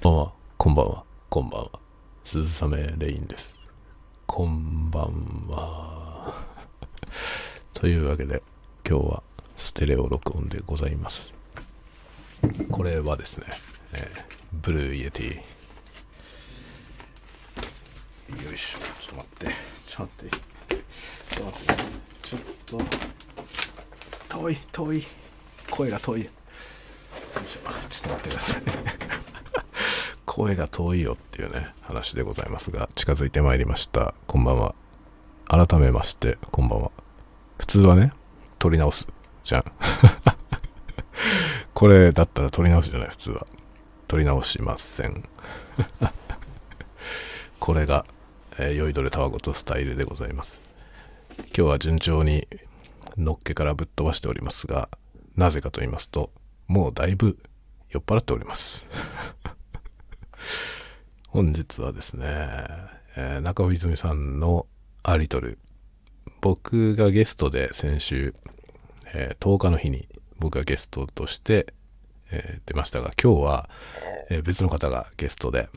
[0.00, 1.70] こんばんは、こんばんは、こんばんは。
[2.22, 3.68] 鈴雨レインです。
[4.26, 6.32] こんばんは。
[7.74, 8.40] というわけで、
[8.88, 9.22] 今日は
[9.56, 11.34] ステレオ録音でございます。
[12.70, 13.46] これはですね、
[13.92, 15.34] えーブルーイエティ。
[18.46, 19.54] よいしょ、ちょっと待って、
[19.84, 20.84] ちょっと待って、
[21.34, 21.82] ちょっと待って、
[22.22, 22.40] ちょっ
[24.28, 25.04] と、遠い、遠い、
[25.68, 26.20] 声が遠い。
[26.20, 26.30] よ
[27.44, 29.07] いしょ、ちょっと待ってください。
[30.38, 34.14] 声が遠いよっていうね、話でございますが、近づいてまいりました。
[34.28, 34.76] こんばんは。
[35.46, 36.92] 改めまして、こんばんは。
[37.58, 38.12] 普通はね、
[38.60, 39.08] 撮り直す。
[39.42, 39.64] じゃん。
[41.74, 43.48] これだったら撮り直すじゃない、普通は。
[44.06, 45.28] 撮り直しません。
[47.58, 48.06] これが、
[48.58, 50.60] えー酔いどれたわごとスタイルでございます。
[51.36, 52.46] 今日は順調に
[53.16, 54.88] のっけからぶっ飛ばしておりますが、
[55.34, 56.30] なぜかと言いますと、
[56.68, 57.38] もうだいぶ
[57.90, 58.86] 酔っ払っております。
[61.28, 62.26] 本日はですね、
[63.16, 64.66] えー中尾泉さんの
[65.02, 65.58] アリトル、
[66.40, 68.34] 僕がゲストで先週、
[69.12, 71.72] えー10日の日に僕がゲストとして、
[72.30, 73.70] えー出ましたが、今日は、
[74.30, 75.68] え別の方がゲストで、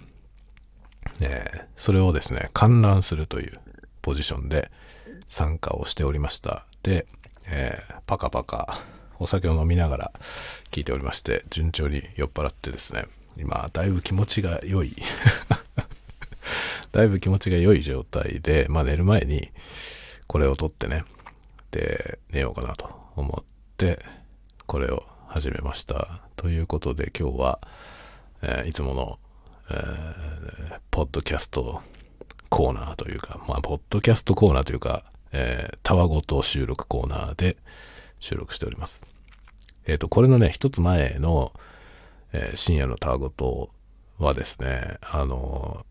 [1.21, 3.59] えそれをですね、観覧するという
[4.01, 4.71] ポジションで
[5.27, 6.65] 参加をしておりました。
[6.83, 7.07] で、
[7.47, 8.81] えパカパカ
[9.19, 10.11] お酒を飲みながら
[10.71, 13.05] 聞いておりまして、順調に酔っ払ってですね、
[13.37, 14.95] 今、だいぶ気持ちが良い。
[16.91, 19.49] だいぶ気持ちが良い状態で、まあ寝る前に
[20.27, 21.05] これを撮ってね、
[21.71, 23.43] で、寝ようかなと思っ
[23.77, 24.03] て、
[24.65, 26.21] これを始めました。
[26.35, 27.59] ということで今日は、
[28.41, 29.19] えーいつもの、
[29.69, 30.41] えー
[30.91, 31.81] ポッドキャスト
[32.49, 37.55] コーナーというか、まあ、ポッドキャストコーナーというか、えー、たわごと収録コーナーで
[38.19, 39.05] 収録しております。
[39.87, 41.53] えっ、と、これのね、一つ前の、
[42.33, 43.69] えー深夜のたわごと
[44.19, 45.85] はですね、あの、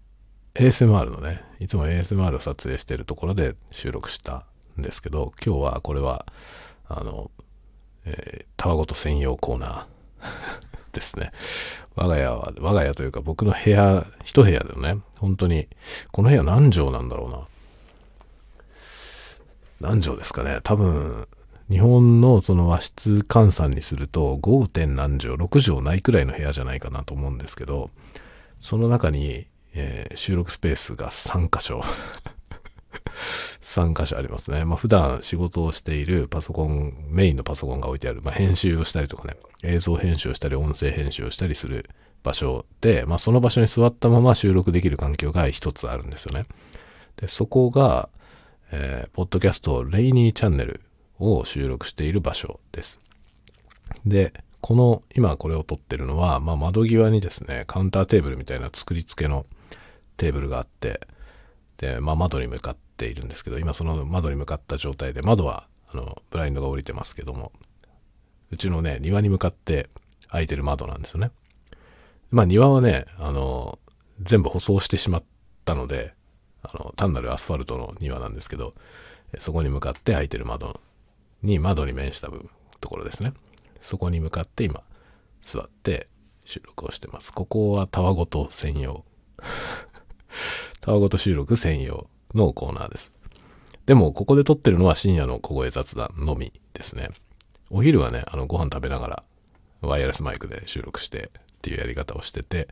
[0.55, 4.45] ASMR のね、いつも ASMR を撮影してるところで収録した
[4.79, 6.27] んですけど、今日はこれは、
[6.89, 7.31] あの、
[8.05, 11.33] えーたわごと専用コーナー ですね。
[11.97, 15.69] 我が家は、我が家というか僕の部屋、一部屋でね、本当に、
[16.13, 17.47] この部屋何畳なんだろうな。
[19.81, 20.61] 何畳ですかね。
[20.63, 21.27] 多分、
[21.71, 24.67] 日本のその和室換算にすると 5.
[24.67, 27.91] 点何畳、6畳ないくらいの部屋じゃないかなと思うんですけど、
[28.59, 31.81] その中に、えー収録スペースが3箇所。
[33.63, 34.65] 3箇所ありますね。
[34.65, 41.89] まあ普段仕事をしているパソコン、メインのパソコンが置いてある、まあ編集をしたりとかね、映像編集をしたり、音声編集をしたりする
[42.25, 46.47] 場所で、まあその場所に座ったまま収録できる環境が一つあるんですよね。
[47.15, 48.09] で、そこが、
[48.73, 50.81] えーポッドキャストレイニーチャンネル
[51.21, 53.01] を収録している場所です。
[54.07, 59.47] で、この、今これを撮ってるのは、まあ窓際にですね、カウンターテーブルみたいな作り付けの
[60.17, 61.01] テーブルがあって、
[61.79, 67.53] で、まあ窓に向かっているんですけど、今その窓に向かった状態で、窓は、あの、ブラインドが降りてますけども、
[68.51, 69.89] うちのね、庭に向かって
[70.29, 71.31] 開いてる窓なんですよね。
[72.31, 73.79] まあ庭はね、あの、
[74.21, 75.23] 全部舗装してしまっ
[75.65, 76.15] たので、
[76.63, 78.75] あの、単なるアスファルトの庭なんですけど、
[79.39, 80.81] そこに向かって開いてる窓
[81.43, 83.33] に、窓に面した部分、ところですね。
[83.81, 84.83] そこに向かって今、
[85.43, 86.09] 座って
[86.45, 87.33] 収録をしてます。
[87.33, 89.05] ここはたわごと専用。
[90.81, 93.13] たわごと収録専用のコーナーです。
[93.87, 97.11] でも、ここで撮ってるのは深夜の小声雑談のみですね。
[97.71, 99.25] お昼はね、あの、ご飯食べながら、
[99.81, 102.69] ワイヤレスマイクで収録してっていうやり方をしてて、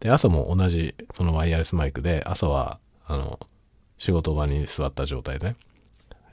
[0.00, 3.40] で、朝も同じ、そのワイヤレスマイクで、朝は、あの、
[3.98, 5.56] 仕事場に座った状態で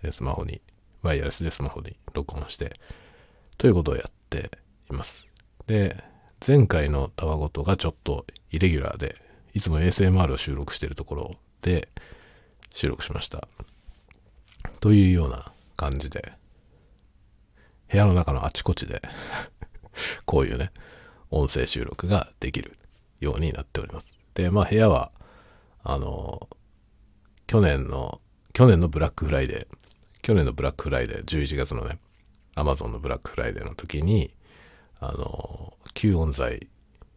[0.04, 0.62] ね、スマホに、
[1.02, 2.74] ワイヤレスでスマホに録音して、
[3.58, 4.52] ということをやって
[4.90, 5.28] います。
[5.68, 6.04] で、
[6.46, 9.16] 前回のたわごとがちょっとイレギュラーで、
[9.54, 11.90] いつも ASMR を収録しているところで
[12.74, 13.48] 収録しました。
[14.80, 16.34] というような感じで、
[17.90, 19.02] 部屋の中のあちこちで、
[20.26, 20.72] こういうね、
[21.30, 22.78] 音声収録ができる
[23.20, 24.20] ようになっております。
[24.34, 25.12] で、まあ部屋は、
[25.84, 26.50] あの、
[27.48, 28.22] 去年の、
[28.54, 29.77] 去年のブラックフライデー、
[30.28, 32.00] 去年のブラックフライデー、11月のね、
[32.54, 34.30] アマゾンのブラックフライデーの時に、
[35.00, 36.68] あの、吸音材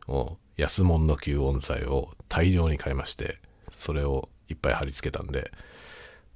[0.07, 3.39] を、安物の吸音材を大量に買いまして、
[3.73, 5.51] それをいっぱい貼り付けたんで、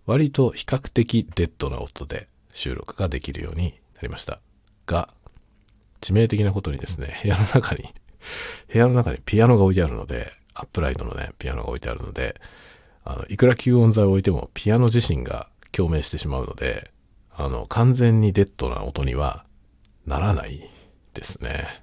[0.04, 4.40] 割と比較的デッドな音で収録ができるようになりました。
[4.86, 5.10] が、
[6.00, 7.94] 致命的なことにですね、部屋の中に、
[8.66, 12.40] 部屋の中にピアノが置いてあるので、アップライトのね、ピアノが置いてあるので、
[13.04, 16.92] あの、いくら吸音材を置いてもピアノ自身が共鳴してしまうので、
[17.30, 19.44] あの、完全にデッドな音には
[20.06, 20.70] ならない
[21.14, 21.82] ですね。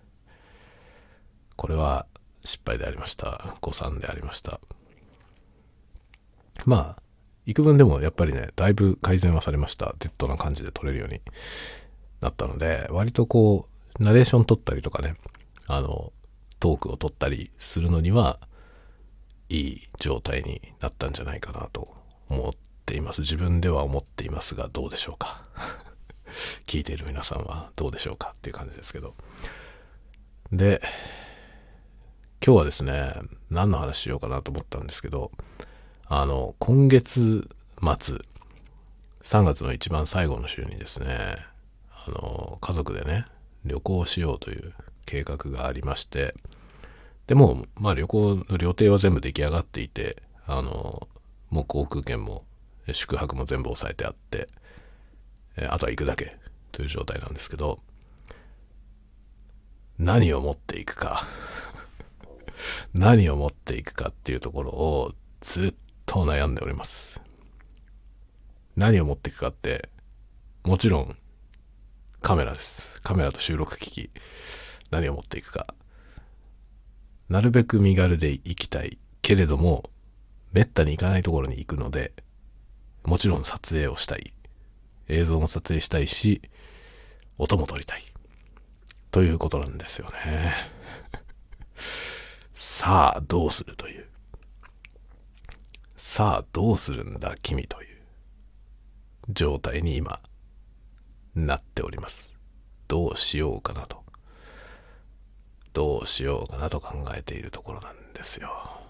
[1.58, 2.06] これは、
[2.44, 3.56] 失敗でありました。
[3.60, 4.62] 誤算でありました。
[6.66, 7.04] まあ、
[7.46, 9.94] 幾分でもやっぱりね、だいぶ改善はされました。
[10.00, 11.22] デッドな感じで撮れるように
[12.22, 13.68] なったので、割とこ
[14.00, 15.16] う、ナレーション撮ったりとかね、
[15.68, 16.14] あの、
[16.60, 18.40] トークを撮ったりするのには、
[19.50, 21.94] いい状態になったんじゃないかなと
[22.30, 22.54] 思っ
[22.86, 23.22] ています。
[23.22, 25.44] 自分では思っていますが、どうでしょうか。
[26.66, 29.14] 聞いている皆さんはどうでしょうかっていう感じですけど。
[30.52, 30.82] で、
[32.46, 33.14] 今日はですね、
[33.50, 35.32] 何の話しようかなと思ったんですけど、
[36.08, 37.48] あの、今月
[38.00, 38.18] 末、
[39.24, 41.38] 3月の一番最後の週にですね、
[41.92, 43.26] あの、家族でね、
[43.64, 44.74] 旅行しようという
[45.06, 46.34] 計画がありまして、
[47.28, 51.08] でも、まあ旅行の予定は全部出来上がっていて、あの、
[51.50, 52.44] もう航空券も
[52.94, 54.48] 宿泊も全部押さえてあって、
[55.58, 56.38] えあとは行くだけ
[56.72, 57.82] という状態なんですけど、
[59.98, 61.28] 何を持っていくか
[62.94, 67.22] 何を持っていくかっていうところをずっと悩んでおります。
[68.76, 69.90] 何を持っていくかって、
[70.64, 71.18] もちろん
[72.22, 73.02] カメラです。
[73.02, 74.12] カメラと収録機器。
[74.92, 75.74] 何を持っていくか。
[77.30, 79.00] なるべく身軽で行きたい。
[79.22, 79.90] けれども、
[80.52, 82.14] めったに行かないところに行くので、
[83.04, 84.34] もちろん撮影をしたい。
[85.08, 86.42] 映像も撮影したいし、
[87.38, 88.04] 音も撮りたい。
[89.12, 90.54] ということなんですよね。
[92.54, 94.08] さあ、どうするという。
[95.96, 98.02] さあ、どうするんだ、君という
[99.30, 100.22] 状態に今、
[101.36, 102.36] なっております。
[102.88, 104.04] どうしようかなと。
[105.74, 108.82] どうしようかなと考えているところなんですよ。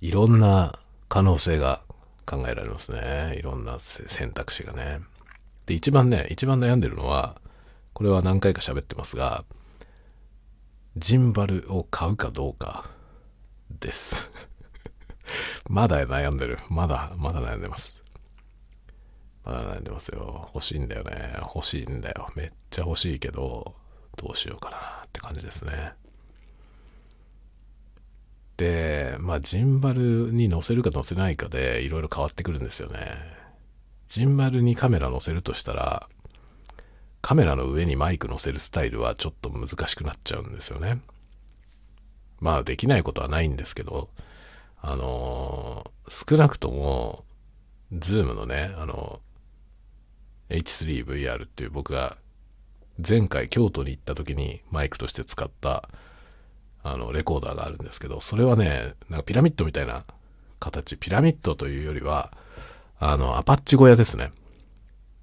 [0.00, 0.81] いろんな
[1.12, 1.82] 可能性が
[2.24, 3.36] 考えられますね。
[3.38, 5.00] いろんな選択肢がね。
[5.66, 7.36] で、一番ね、一番悩んでるのは、
[7.92, 9.44] これは何回か喋ってますが、
[10.96, 12.86] ジンバルを買うかどうか
[13.78, 14.30] です。
[15.68, 16.58] まだ悩んでる。
[16.70, 17.94] まだ、まだ悩んでます。
[19.44, 20.50] まだ悩んでますよ。
[20.54, 21.34] 欲しいんだよね。
[21.54, 22.32] 欲しいんだよ。
[22.36, 23.76] めっちゃ欲しいけど、
[24.16, 25.92] どうしようかなって感じですね。
[28.62, 33.00] で、まあ、ジンバルに載せるか載せないかでいろいろ変わってくるんですよね。
[34.06, 36.08] ジンバルにカメラ載せるとしたら、
[37.22, 41.00] カメラの上にマイク載せるスタイルはちょっと難しくなっちゃうんですよね。
[42.38, 44.10] まあ、できないことはないんですけど、
[44.80, 47.24] あのー、少なくとも、
[47.92, 49.18] ズームのね、あの、
[50.50, 52.16] H3VR っていう僕が
[52.96, 55.88] 前回京都に行った時にマイクとして使った
[56.82, 60.04] あのレコーダーがあるんですけど、それはね、なんかピラミッドみたいな
[60.58, 62.32] 形、ピラミッドというよりは、
[62.98, 64.32] あの、アパッチ小屋ですね。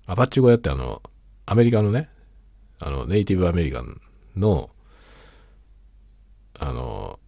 [0.06, 1.02] アパッチ小屋ってあの、
[1.46, 2.10] アメリカのね、
[2.82, 4.00] あの、ネイティブアメリカン
[4.36, 4.70] の、
[6.60, 7.20] あの、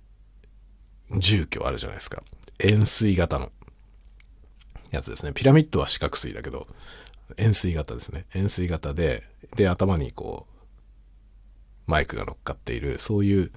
[1.17, 2.23] 住居あるじゃないですか。
[2.59, 3.51] 円錐型の
[4.91, 5.33] やつですね。
[5.33, 6.67] ピラミッドは四角錐だけど、
[7.37, 8.25] 円錐型ですね。
[8.33, 9.23] 円錐型で、
[9.55, 13.51] で、頭にこう、マイクが乗っかっている、そういう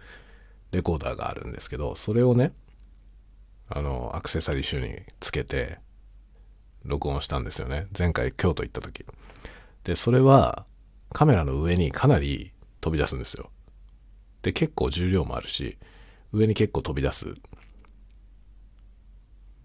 [0.74, 2.52] レコーダーがあるんですけど、それをね、
[3.68, 5.78] あの、アクセサリー集につけて、
[6.84, 7.86] 録音したんですよね。
[7.96, 9.06] 前回京都行った時。
[9.84, 10.66] で、それは、
[11.12, 13.50] カメラの上にかなり飛び出すんですよ。
[14.42, 15.78] で、結構重量もあるし、
[16.32, 17.34] 上に結構飛び出す。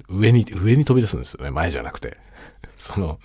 [0.07, 1.51] 上に、上に飛び出すんですよね。
[1.51, 2.17] 前じゃなくて。
[2.77, 3.19] その、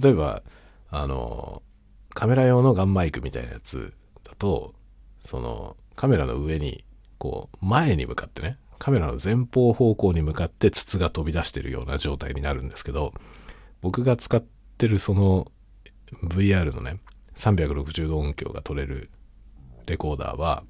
[0.00, 0.42] 例えば、
[0.90, 1.62] あの、
[2.10, 3.92] カメラ用のガンマイクみたいなやつ
[4.22, 4.74] だと、
[5.18, 6.84] その、カメラの上に、
[7.18, 13.14] こう、前に向かってね、カメラの前方方向に向かって筒が飛び出してるような状態になるんですけど、
[13.80, 14.44] 僕が使っ
[14.78, 15.50] てるその
[16.24, 17.00] VR のね、
[17.36, 19.10] 360度音響が撮れる
[19.86, 20.64] レコーダーは、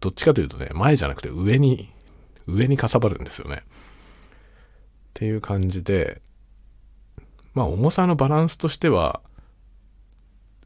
[0.00, 1.90] どっちかというとね、前じゃなくて上に、
[2.46, 3.56] 上にかさばるんですよね。
[3.56, 3.62] っ
[5.14, 6.20] ていう感じで、
[7.54, 9.20] まあ重さのバランスとしては、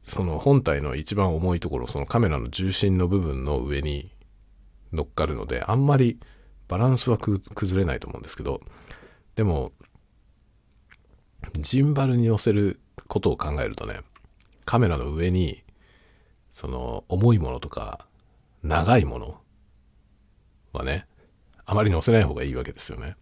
[0.02, 4.12] その本体の一番重いところ、そのカメラの重心の部分の上に
[4.92, 6.18] 乗っかるので、あんまり
[6.68, 8.60] バランスは崩れないと思うんですけど、
[9.34, 9.72] でも、
[11.54, 14.00] ジンバルに寄せることを考えるとね、
[14.64, 15.62] カメラの上に、
[16.50, 18.06] その重いものとか、
[18.62, 19.40] 長いもの
[20.72, 21.06] はね、
[21.64, 23.10] あまり乗せない方がいいわけですよね。
[23.10, 23.14] っ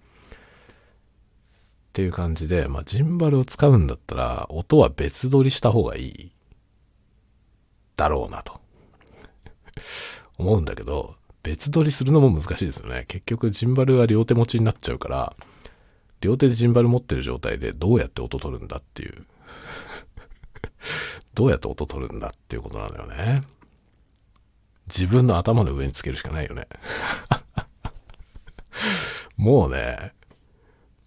[1.92, 6.32] ていう感じで、まあ、ジンバルを使うんだったら、音は別撮りした方がいい、
[7.96, 8.60] だろうなと、
[10.38, 13.04] 思うんだけど、別撮りするのも難しいですよね。
[13.06, 15.36] 結局、ジンバルは両手持ちになっちゃうから、
[16.20, 19.26] 両手でジンバル持ってる状態でどうやって音取るんだっていう
[21.34, 23.42] どうやって音取るんだっていうことなのよね。
[24.86, 26.66] 自分の頭の上につけるしかないよね。
[29.36, 30.14] もうね、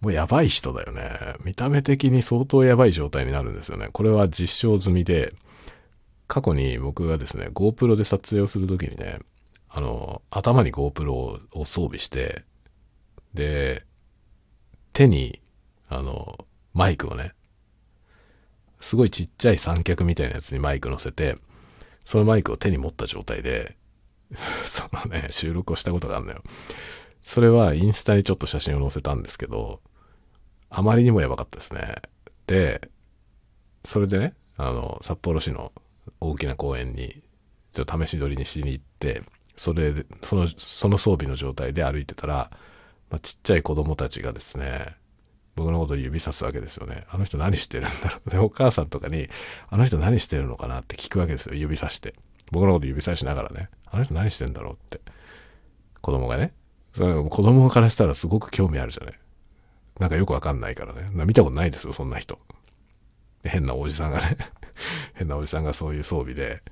[0.00, 1.34] もうやばい人だよね。
[1.44, 3.88] 見た目的に相当やばい状態になるんですよね。
[3.92, 5.34] これは実証済みで、
[6.28, 9.18] 過去に僕がですね、GoPro で撮影をするときにね、
[9.68, 11.12] あの、頭に GoPro
[11.52, 12.44] を装備して、
[13.34, 13.84] で、
[14.92, 15.40] 手に、
[15.88, 17.32] あの、マイクをね、
[18.80, 21.36] すごいちっちゃい三脚みたいなやつにマイク乗せて、
[22.04, 23.76] そのマイクを手に持った状態で、
[24.64, 26.42] そのね、収録をしたことがあるのよ。
[27.22, 29.80] それはインスタにちょっと写真を載せたんですけど、
[30.70, 31.96] あまりにもやばかったですね。
[32.46, 32.88] で、
[33.84, 35.72] それでね、あの、札幌市の
[36.20, 37.22] 大きな公園に、
[37.72, 39.22] ちょっと試し撮りにしに行って、
[39.58, 42.50] それで、その、その装備の状態で歩いてたら、
[43.10, 44.94] まあ、ちっちゃい子供たちがですね、
[45.56, 47.04] 僕のことを指さすわけですよね。
[47.10, 48.30] あの人何してるんだろう。
[48.30, 49.28] で、お母さんとかに、
[49.68, 51.56] あの人何してるのかなって聞くわけですよ。
[51.56, 52.14] 指さして。
[52.52, 53.68] 僕のこと指さしながらね。
[53.86, 55.00] あの人何してんだろうって。
[56.00, 56.52] 子供がね。
[56.92, 59.18] それ子供からしたらすごく興味あるじゃない。
[59.98, 61.08] なんかよくわかんないからね。
[61.12, 62.38] 見たことないですよ、そんな人。
[63.42, 64.36] 変なおじさんがね。
[65.14, 66.62] 変なおじさんがそういう装備で、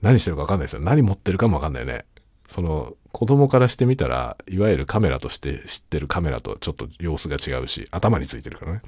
[0.00, 0.82] 何してるかわかんないですよ。
[0.82, 2.04] 何持ってるかもわかんないよね。
[2.52, 8.82] その子供からしてみたら、いわゆるカメラとして知ってるカメラとちょっと様子が違うし、頭についてるからね。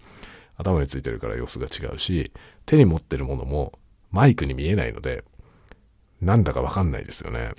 [0.57, 2.31] 頭についてるから様子が違うし、
[2.67, 3.73] 手に持ってるものも
[4.11, 5.25] マイクに見えないので、
[6.21, 7.53] なんだかわかんないですよね。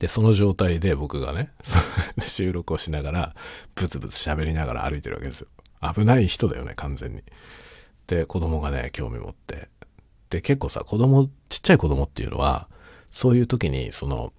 [0.00, 1.52] で、その状態で僕がね、
[2.18, 3.34] 収録をしながら、
[3.76, 5.48] ブツブツ喋りながら歩いてるわけですよ。
[5.94, 7.22] 危ない人だよね、完全に。
[8.08, 9.68] で、子供がね、興味持って。
[10.28, 12.68] で、結構さ、子供、ちっちゃい子供っていうのは、
[13.12, 14.32] そういう時に、その、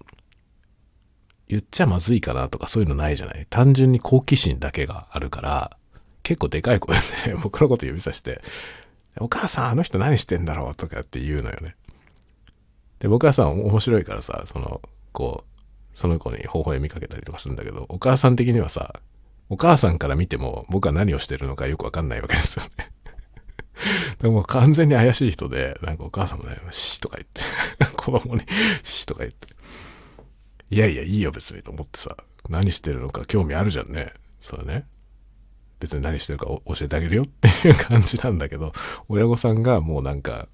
[1.54, 3.46] 言っちゃまずいかなとかそういうのないじゃない？
[3.48, 5.76] 単純に好奇心だけがあるから、
[6.24, 8.42] 結構でかい声でね、 僕のこと指さして、
[9.18, 11.76] お母さんあの人何してんだろうとかって言うのよね。
[12.98, 14.80] で、僕はさ、面白いからさ、その、
[15.12, 19.00] こう、その子に微笑みかけたりとかするんだけど、お母さん的にはさ、
[19.48, 22.90] お母さんから見ても僕は何をしてるのかよくわかんないわけですよね。
[24.20, 28.42] でも完全に怪しい人で、なんかお母さんもね、シーとか言って 子供に
[28.82, 29.53] シーとか言って、
[30.70, 32.16] いやいや、いいよ別にと思ってさ、
[32.48, 34.12] 何してるのか興味あるじゃんね。
[34.40, 34.86] そうね。
[35.80, 38.72] 別に何してるか教えてあげるよっていう感じなんだけど、
[39.08, 40.48] 親御さんがもうなんか、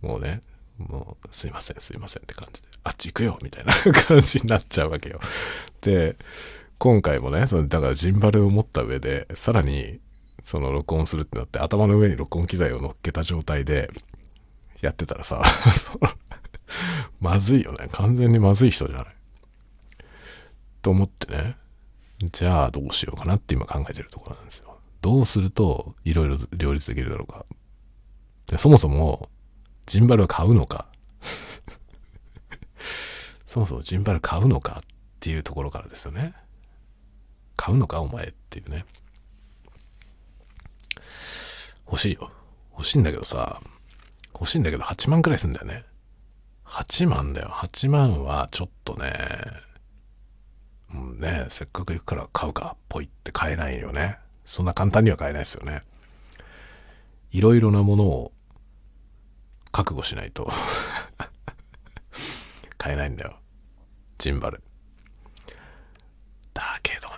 [0.00, 0.42] もうね、
[0.78, 5.20] もうすいませんすいませんって感じで、あっち行くよみたいな感じになっちゃうわけよ。
[5.80, 6.16] で、
[6.78, 10.00] 今回もね、そのだからジンバルを持った上で、さらに
[10.42, 13.90] その録音するってなって頭の上に録音機材を乗っけた状態で
[14.80, 15.42] やってたらさ、
[17.24, 17.88] まずいよね。
[17.90, 19.06] 完全にまずい人じゃない。
[20.82, 21.56] と思ってね。
[22.32, 24.78] じゃあどうしようかなって今考えてるところなんですよ。
[25.00, 27.46] どうするといろいろ両立できるだろうか。
[28.46, 29.30] でそもそも、
[29.86, 30.86] ジンバルを買うのか。
[33.46, 34.88] そもそもジンバル買うのかっ
[35.20, 36.34] ていうところからですよね。
[37.56, 38.84] 買うのかお前っていうね。
[41.86, 42.30] 欲しいよ。
[42.72, 43.62] 欲しいんだけどさ、
[44.34, 45.86] 欲しいんだけど8万くらいすんだよね。
[46.64, 47.48] 8万だよ。
[47.48, 49.12] 8万はちょっとね、
[50.94, 54.18] うんね、せっかく行くから買うか、ポイって買えないよね。
[54.44, 55.82] そんな簡単には買えないですよね。
[57.30, 58.32] いろいろなものを
[59.72, 60.52] 覚悟しないと
[62.78, 63.38] 買えないんだよ。
[64.18, 64.62] ジンバル。
[66.52, 67.14] だけどね、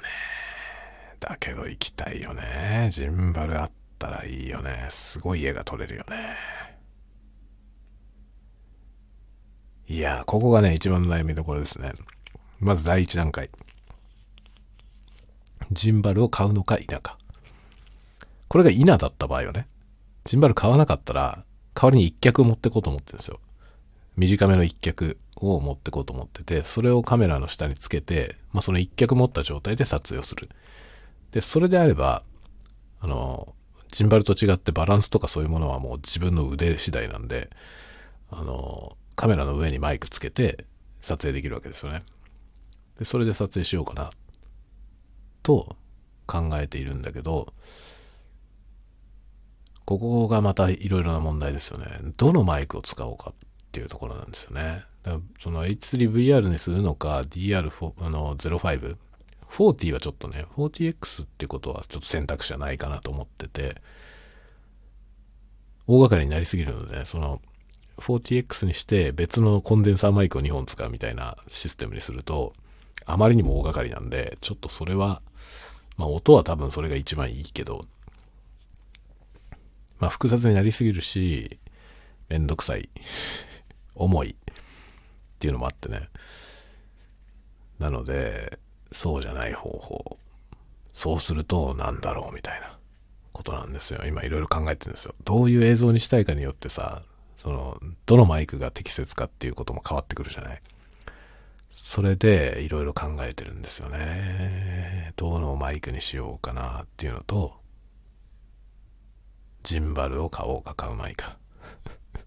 [1.21, 2.89] だけど行きたいよね。
[2.91, 4.87] ジンバルあったらいいよね。
[4.91, 6.66] すごい家が取れるよね。
[9.89, 11.93] いやここがね、一番悩みどころですね。
[12.59, 13.51] まず第一段階。
[15.71, 17.17] ジンバルを買うのか否か。
[18.49, 19.69] これが否だった場合はね、
[20.25, 23.39] ジンバル買わなかったら、代わりに一脚持ってこうと思ってるんですよ。
[24.17, 30.49] 短めの一脚を持ってこうと思ってて、それをカメラの下につけて、まあ、その一脚持った状態で撮影をする。
[31.31, 32.25] で、それであれば、
[33.01, 33.55] あの、
[33.93, 37.51] ジンバルと違ってバランスとかそういうものはもう自分の腕次第なんで、
[38.31, 40.67] あの、カメラの上にマイクつけて
[41.01, 42.03] 撮影できるわけですよね。
[42.99, 44.11] で、それで撮影しようかな、
[45.43, 45.77] と
[46.27, 47.53] 考えているんだけど、
[49.85, 51.87] ここがまたいろいろな問題ですよね。
[52.17, 53.35] どのマイクを使おうかっ
[53.73, 54.85] ていうところなんですよね。
[55.03, 58.97] だからその H3VR にするのか DR4 あの05
[59.51, 63.81] 40はちょっとね 40X ってことはちょっと選択肢はないかなと思ってて
[65.87, 67.41] 大掛かりになりすぎるので、ね、その
[67.99, 72.53] 40X にして別のコンデンサーマイクを2本使うみたいなシステムにすると、
[73.05, 75.23] あまりにも大掛かりなんで、ちょっとそれは、
[75.97, 77.87] まあ音は多分それが一番いいけど、
[79.99, 81.59] まあ複雑になりすぎるし、
[82.29, 82.89] めんどくさい、
[83.95, 84.35] 重いっ
[85.39, 86.09] ていうのもあってね。
[87.79, 88.59] なので、
[88.93, 90.19] そうじゃない方法。
[90.93, 92.79] そうすると何だろうみたいな
[93.33, 94.03] ことなんですよ。
[94.07, 95.15] 今いろいろ考えてるんですよ。
[95.25, 97.03] どういう映像にしたいかによってさ、
[97.37, 100.63] その、どのマイクが適切かっていうことも変わってくるじゃない。
[101.69, 105.13] それでいろいろ考えてるんですよね。
[105.17, 107.55] どのマイクにしようかなっていうのと、
[109.63, 111.37] ジンバルを買おうか買うまいか。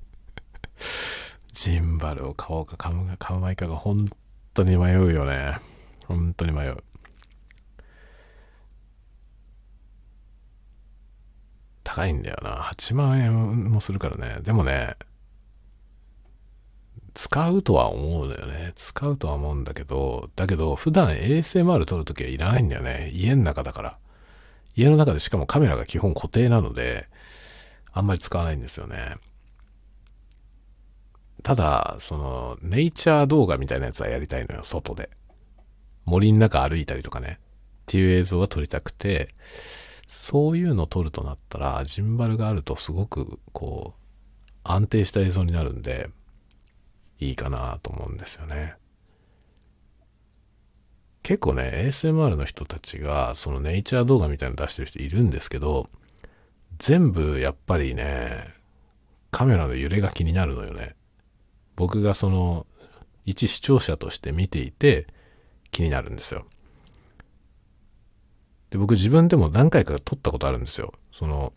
[1.51, 4.08] ジンバルを買おうか買う買うまいかが本
[4.54, 5.60] 当に迷うよね。
[6.06, 6.84] 本当に迷う。
[11.89, 12.51] 高いんだよな。
[12.72, 14.41] 8万円もするからね。
[14.43, 14.96] でもね、
[17.15, 18.74] 使うとは思うのよね。
[18.75, 23.10] 使うとは思うんだけど、だけど普段 ASMR 撮るときはいらないんだよね。
[23.12, 23.98] 家の中だから。
[24.75, 27.08] 家の中でしかもカメラが基本固定なので、
[27.91, 29.15] あんまり使わないんですよね。
[31.41, 35.10] ただ、その、ネイチャー動画みたいなやつはやりたいのよ、外で。
[36.05, 37.39] 森の中歩いたりとかね。
[37.41, 39.29] っていう映像が撮りたくて、
[40.10, 46.10] そういうのを撮るとなったら、ジンバルがあるとすごく、こう、安定した映像になるんで、
[47.20, 48.74] いいかなと思うんですよね。
[51.22, 55.92] 結構ね、ASMR の人たちが、そのネイチャー動画みたいなの出してる人いるんですけど、
[56.80, 58.56] 全部やっぱりね、
[59.30, 60.96] カメラの揺れが気になるのよね。
[61.75, 62.66] 僕がその、
[63.25, 65.06] 一視聴者として見ていて
[65.70, 66.48] 気になるんですよ。
[68.69, 70.93] で、僕自分でも何回か撮ったことあるんですよ。
[71.11, 71.53] その、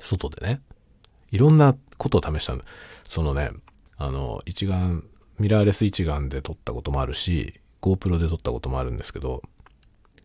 [0.00, 0.60] 外でね。
[1.30, 2.64] いろんなことを試したんだ。
[3.08, 3.50] そのね、
[3.96, 5.04] あの、一眼、
[5.38, 9.42] ミラーレス一眼で撮ったこともあるし、GoPro で撮ったこともあるんですけど、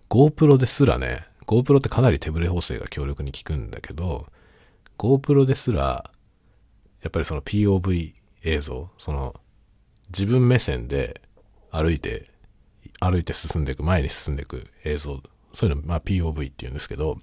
[0.10, 4.28] GoPro ですらね、GoPro ってかなり手ブレ補正が強力に効くんだけど、
[4.98, 6.12] GoPro ですら、
[7.02, 9.36] やっぱりその POV 映像、その、
[10.10, 11.22] 自分目線で
[11.72, 12.30] 歩いて、
[13.00, 15.22] 歩いて進んでいく、前に進んでいく映像
[15.54, 17.20] そういうの、まあ POV って言うんですけど、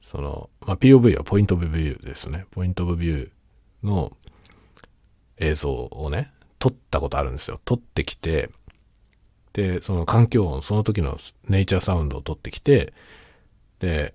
[0.00, 2.46] その、まあ POV はポイントオブビューですね。
[2.50, 4.16] ポイントオブビューの
[5.38, 7.60] 映像をね、撮ったことあるんですよ。
[7.64, 8.50] 撮ってきて、
[9.52, 11.16] で、その環境音、その時の
[11.48, 12.92] ネイチャーサウンドを撮ってきて、
[13.78, 14.14] で、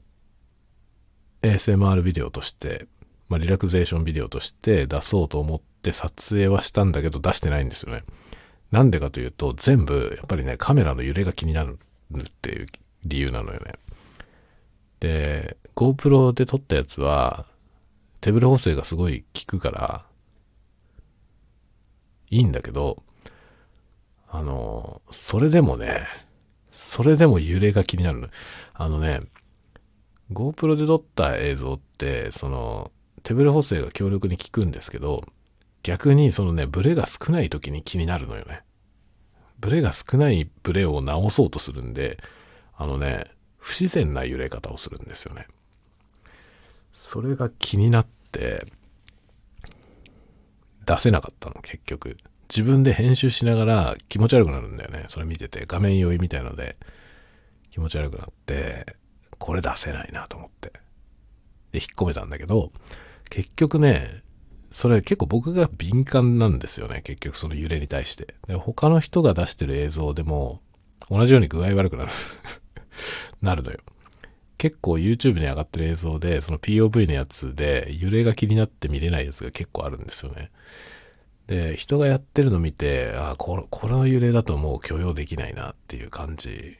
[1.41, 2.87] ASMR ビデオとして、
[3.29, 8.03] まあリラクゼーションビデオとして出そうと思って撮影はしたんだけど出してないんですよね。
[8.71, 11.79] なんでかというと、全部、やっぱりね、カメラの揺れが気になる
[12.17, 12.67] っていう
[13.05, 13.73] 理由なのよね。
[14.99, 17.45] で、GoPro で撮ったやつは、
[18.21, 20.05] 手ブレ補正がすごい効くから、
[22.29, 23.03] いいんだけど、
[24.29, 26.05] あの、それでもね、
[26.71, 28.27] それでも揺れが気になるの。
[28.73, 29.21] あのね、
[30.31, 32.91] GoPro で撮った映像って、その、
[33.23, 35.23] 手ブレ補正が強力に効くんですけど、
[35.83, 38.61] 逆にそのね、ブレが少ない時に気になるのよね。
[39.59, 42.17] ブレが少ないブレを直そうとするんで、
[42.75, 43.25] あのね、
[43.57, 45.47] 不自然な揺れ方をするんですよね。
[46.91, 48.65] それが気になって、
[50.85, 52.17] 出せなかったの、結局。
[52.49, 55.05] 自分で編集しながら気持ち悪くなるんだよね。
[55.07, 56.77] それ見てて、画面酔いみたいので
[57.69, 58.95] 気持ち悪くなって、
[59.37, 60.73] これ出せないなと思って。
[61.71, 62.71] で、引っ込めたんだけど、
[63.29, 64.23] 結局ね、
[64.69, 67.01] それ結構僕が敏感なんですよね。
[67.03, 68.35] 結局その揺れに対して。
[68.47, 70.61] で他の人が出してる映像でも
[71.09, 72.11] 同じように具合悪くなる
[73.41, 73.79] なるのよ。
[74.57, 80.51] 結構 YouTube に上がってる映像で、その POV のやつで揺れが気になって見れないやつが結構あるんですよね。
[81.47, 86.77] で、人がやってるの見て、あこの、この揺れだともう許容できないなっていう感じ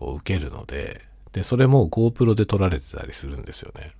[0.00, 3.92] を受けるので、で、それも GoPro で撮られてたりするんですよね。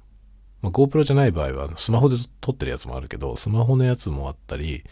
[0.61, 4.85] まあ、GoPro じゃない場合は、スマホで撮ってるやつもあるけど、スマホのやつもあったり、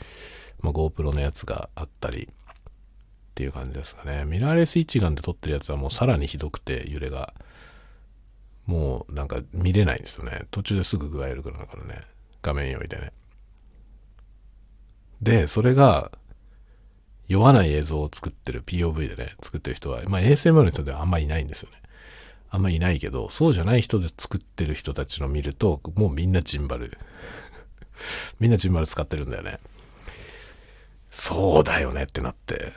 [0.61, 2.29] まあ、GoPro のやつがあったり、っ
[3.35, 4.25] ていう感じですかね。
[4.25, 7.35] ミラーレス一眼で撮ってるやつはもうさらにひどくて、揺れが。
[8.65, 10.47] もうなんか見れないんですよね。
[10.51, 12.01] 途中ですぐ具合悪くなるからね。
[12.43, 13.13] 画面用意でね。
[15.21, 16.11] で、それが、
[17.29, 21.79] 酔わない映像を作ってる POV でね、作ってる人は、まあ ASMR の人ではあんまりいないんですよね。
[22.57, 26.97] あんまいないけど、そうじゃない人で作ってる人たちの見ると、もうみんなジンバル。
[28.41, 29.61] みんなジンバル使ってるんだよね。
[31.11, 32.73] そうだよねってなって、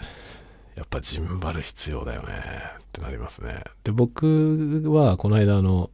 [0.76, 2.34] やっぱジンバル必要だよね
[2.80, 3.63] ってなりますね。
[3.86, 5.89] で、僕はこの間あの、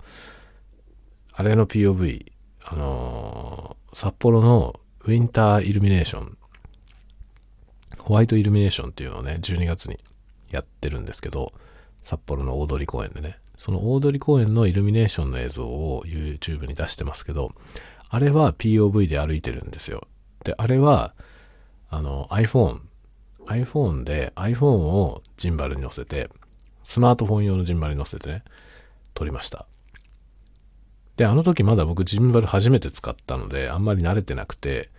[1.34, 2.32] あれの POV、
[2.64, 6.38] あのー、札幌のウィンターイルミネーション、
[8.00, 10.00] ホワイトイルミネーションっていうのをね、12月に
[10.50, 11.54] やってるんですけど、
[12.04, 13.38] 札幌の大通公園でね。
[13.66, 17.52] その大通公園のイルミネーションの映像を YouTube に出してますけど、
[18.10, 20.04] あれは POV で歩いてるんですよ。
[20.44, 21.16] で、あれは、
[21.90, 22.82] あの iPhone、
[23.48, 26.30] iPhone で iPhone をジンバルに乗せて、
[26.84, 28.44] スマートフォン用のジンバルに乗せてね、
[29.16, 29.66] 撮りました。
[31.18, 34.92] で、あの時まだ僕ジンバル初めて使ったので、あんまり慣れてなくて、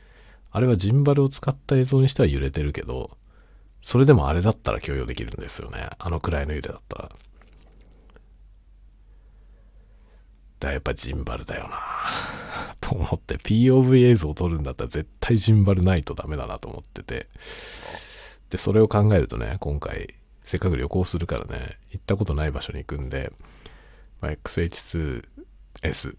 [0.50, 3.16] あれはジンバルを使った映像にしては揺れてるけど、
[3.81, 5.88] それでもあれだったら許容できるんですよね。
[6.00, 7.11] あのくらいの揺れだったら。
[10.66, 11.79] だやっぱジンバルだよな
[12.81, 17.29] と思って POV 映像を撮るんだったら絶対ジンバルないとダメだなと思ってて。
[18.50, 23.33] で、それを考えるとね、今回、せっかく旅行するからね、行ったことない場所に行くんで、
[24.20, 26.16] まあ、XH2S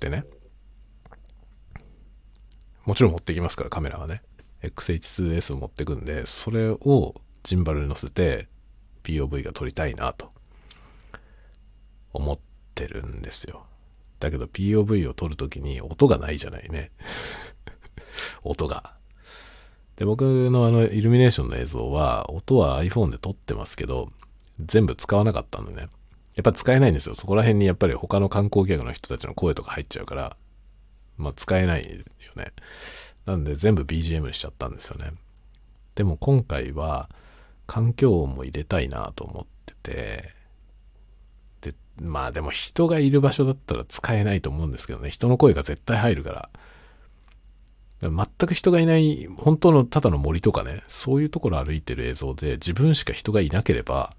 [0.00, 0.24] でね、
[2.84, 4.22] もちろん持ってきますから、カメラはね。
[4.62, 8.48] XH2S を持ってくんで、それをジンバルに乗せて
[9.02, 10.32] POV が撮りたいなと
[12.12, 12.38] 思っ
[12.76, 13.66] てるんですよ。
[14.20, 16.92] だけど POV を撮るときに音がないじゃないね。
[18.44, 18.94] 音が。
[19.96, 24.12] で、僕のあのイルミネーションの映像は、音は iPhone で撮ってますけど、
[24.60, 25.88] 全部使わなかったんでね。
[26.34, 27.14] やっぱ使えないんですよ。
[27.14, 30.36] そこら辺にやっぱり他の観光客の人たちの声とか入っちゃうから、
[31.16, 31.96] まあ使えないよ
[32.36, 32.52] ね。
[33.24, 35.12] なんで全部 BGM にしちゃったんですよね。
[35.94, 37.08] でも今回は
[37.66, 40.35] 環境音も入れたいなと思ってて、
[42.00, 45.10] まあでも人がいる場所だったら使えないと思うんですけどね。
[45.10, 46.50] 人の声が絶対入るから。
[48.02, 54.14] 全く人がいない、本当のただの森とかね、そういうところ歩いてる映像で自分しか人がいなければ、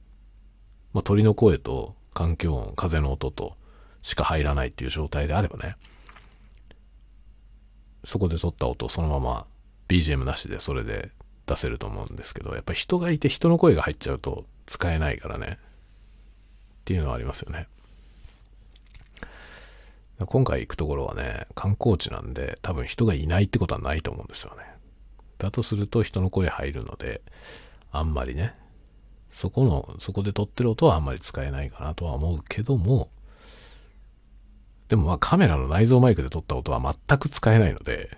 [0.93, 3.55] まあ、鳥の声と環境音、風の音と
[4.01, 5.75] しか入らないっていう状態であればね、
[8.03, 9.45] そこで撮った音をそのまま
[9.87, 11.11] BGM なしでそれで
[11.45, 15.59] 出せると思うんですけど、やっぱ人がいて人の声が入っちゃうと使えないからね。
[16.87, 17.67] っていうのはありますよね。
[20.25, 24.63] 今回行くところはね、観光地なんで多分人がいないってことはないと思うんですよね。
[25.37, 27.21] だとすると人の声入るので、
[27.91, 28.55] あんまりね、
[29.29, 33.09] そこの、そこで撮ってる音はあんまり使えないかなとは思うけども、
[34.87, 38.17] でもまあカメラの内蔵マイクで撮った音は全く使えないので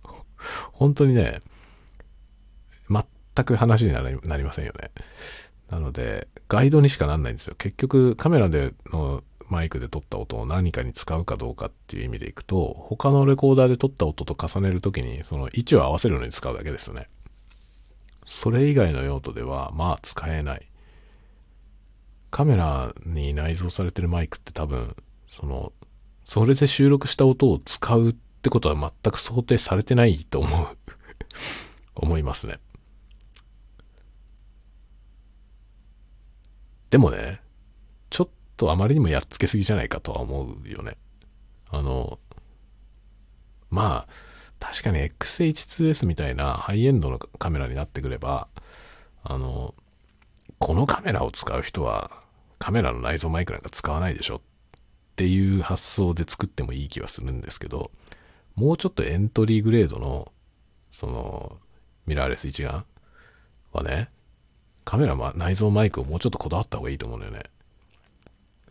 [0.72, 1.42] 本当にね、
[2.88, 4.90] 全く話になりませんよね。
[5.72, 7.54] なので、ガイドにしかなんないんですよ。
[7.56, 17.08] 結局、カメラでのマイクで撮った音を何かに使うかどうかっていう意味でいくと、他のレコーダーで撮った音と重ねるときに、その位置を合わせるのに使うだけですよね。
[18.26, 20.68] それ以外の用途では、まあ使えない。
[22.30, 24.94] カメラに内蔵されてるマイクって多分、
[25.26, 25.72] その、
[26.22, 30.66] それで収録した音を使うってことは全く想定されてないと思う
[31.94, 32.58] 思いますね。
[36.92, 37.40] でもね、
[38.10, 38.28] ちょっ
[38.58, 40.98] とあまりにもやっつけすぎじゃないかとは思うよね。
[41.70, 42.18] あの、
[43.70, 44.08] まあ、
[44.60, 48.46] 確かに XH2S みたいなハイエンドのカメラになってくれば、
[49.24, 49.74] あの、
[50.58, 52.10] このカメラを使う人は
[52.58, 54.40] カメラの内蔵マイクなんか使わないでしょっ
[55.16, 57.90] ていう発想で作ってもいい気はするんですけど、
[58.54, 60.30] もうちょっとエントリーグレードの、
[60.90, 61.58] その、
[62.04, 62.84] ミラーレス一眼
[63.72, 64.10] はね、
[64.84, 67.42] カメラ、ま、内蔵マイクをもうちょっとこだわった方がいいと思うんだよね。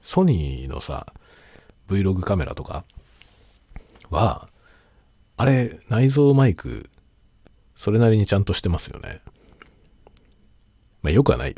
[0.02, 1.14] ソニーのさ、
[1.88, 2.84] Vlog カメラとか
[4.10, 4.50] は、
[5.38, 6.90] あれ、内蔵マイク、
[7.76, 9.22] それなりにちゃんとしてますよね。
[11.02, 11.56] まあ、よくはないよ。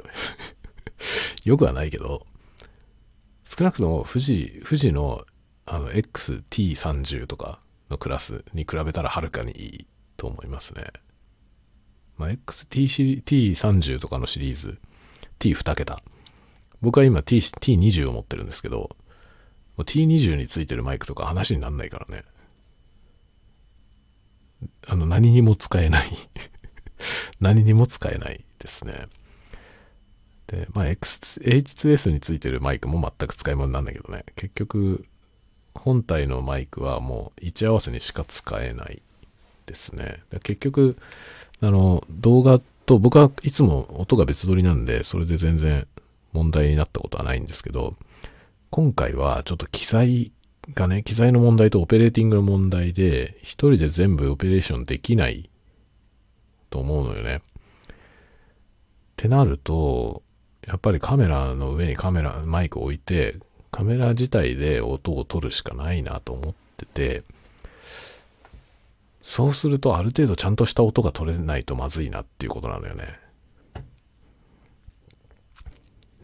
[1.43, 2.25] よくはないけど、
[3.45, 5.25] 少なくとも富士、富士の
[5.65, 9.87] あの XT30 とかのクラスに比べたらはるかにいい
[10.17, 10.85] と思いますね。
[12.17, 14.79] まあ、XT30 とかのシリーズ、
[15.39, 16.01] T2 桁。
[16.81, 18.95] 僕は今 T、T20 を持ってるんですけど、
[19.77, 22.23] T20 についてるマイクとか話になんないからね。
[24.87, 26.09] あの、何にも使えない
[27.39, 29.07] 何にも使えないですね。
[30.47, 35.05] で、まあ、X、H2S についてるマイクも全く使い物なんだけどね、結局、
[35.73, 39.01] 本体のマイクはもう位置合わせにしか使えない
[39.65, 40.23] ですね。
[40.43, 40.97] 結局、
[41.63, 45.87] あの、動画と、僕はいつも音が別撮りなんで、それで全然
[46.33, 47.95] 問題になったことはないんですけど、
[48.69, 50.33] 今回はちょっと機材
[50.73, 55.49] がね、機材の問題とオペレーティングの問題で、一人で全部オペレーションできない
[56.69, 57.37] と思うのよね。
[57.37, 57.41] っ
[59.15, 60.21] てなると、
[60.67, 63.37] やっぱりカメラの上にカメラ、マイクを置いて、
[63.71, 67.23] カメラ自体で音を取るしかないなと思ってて、
[69.23, 73.17] そうするとある程度ちゃんとした音が取れないとまずいなっていうことなのよね。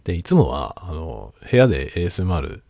[0.04, 2.62] で、いつもは、あの、部屋で ASMR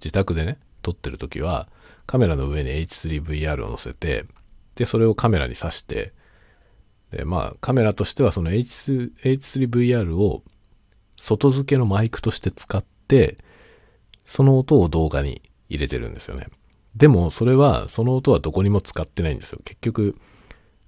[0.00, 1.68] 自宅でね、撮ってる時は、
[2.06, 4.26] カメラの上に H3VR を載せて、
[4.74, 6.12] で、それをカメラに挿して、
[7.12, 10.42] で、まあカメラとしてはその H3, H3VR を
[11.16, 13.36] 外付けのマイクとして使って、
[14.24, 16.48] その音を動画に入れてるんですよね。
[17.00, 19.60] でもそれは、その音はどこにも使ってないんですよ。
[19.64, 20.20] 結局、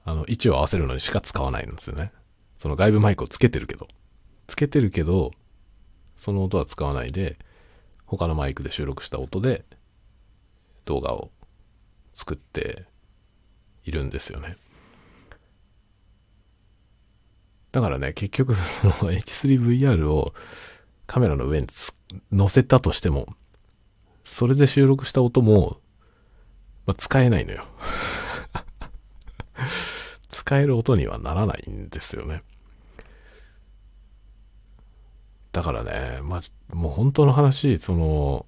[0.05, 2.12] あの、位置を合わせるのにしか使わないんですよね。
[2.59, 3.88] その外部マイクをつけてるけど。
[4.46, 5.31] つけてるけど、
[6.14, 7.38] その音は使わないで、
[8.05, 9.64] 他のマイクで収録した音で
[10.85, 11.31] 動画を
[12.12, 12.85] 作って
[13.85, 14.59] いるんですよね。
[17.70, 20.35] だからね、結局、その H3VR を
[21.07, 21.68] カメラの上に
[22.37, 23.35] 載せたとしても、
[24.25, 25.81] それで収録した音も、
[26.87, 27.64] まあ、使えないのよ。
[30.29, 32.42] 使える音にはならないんですよね。
[35.53, 38.47] だからね、まあ、もう本当の話、その、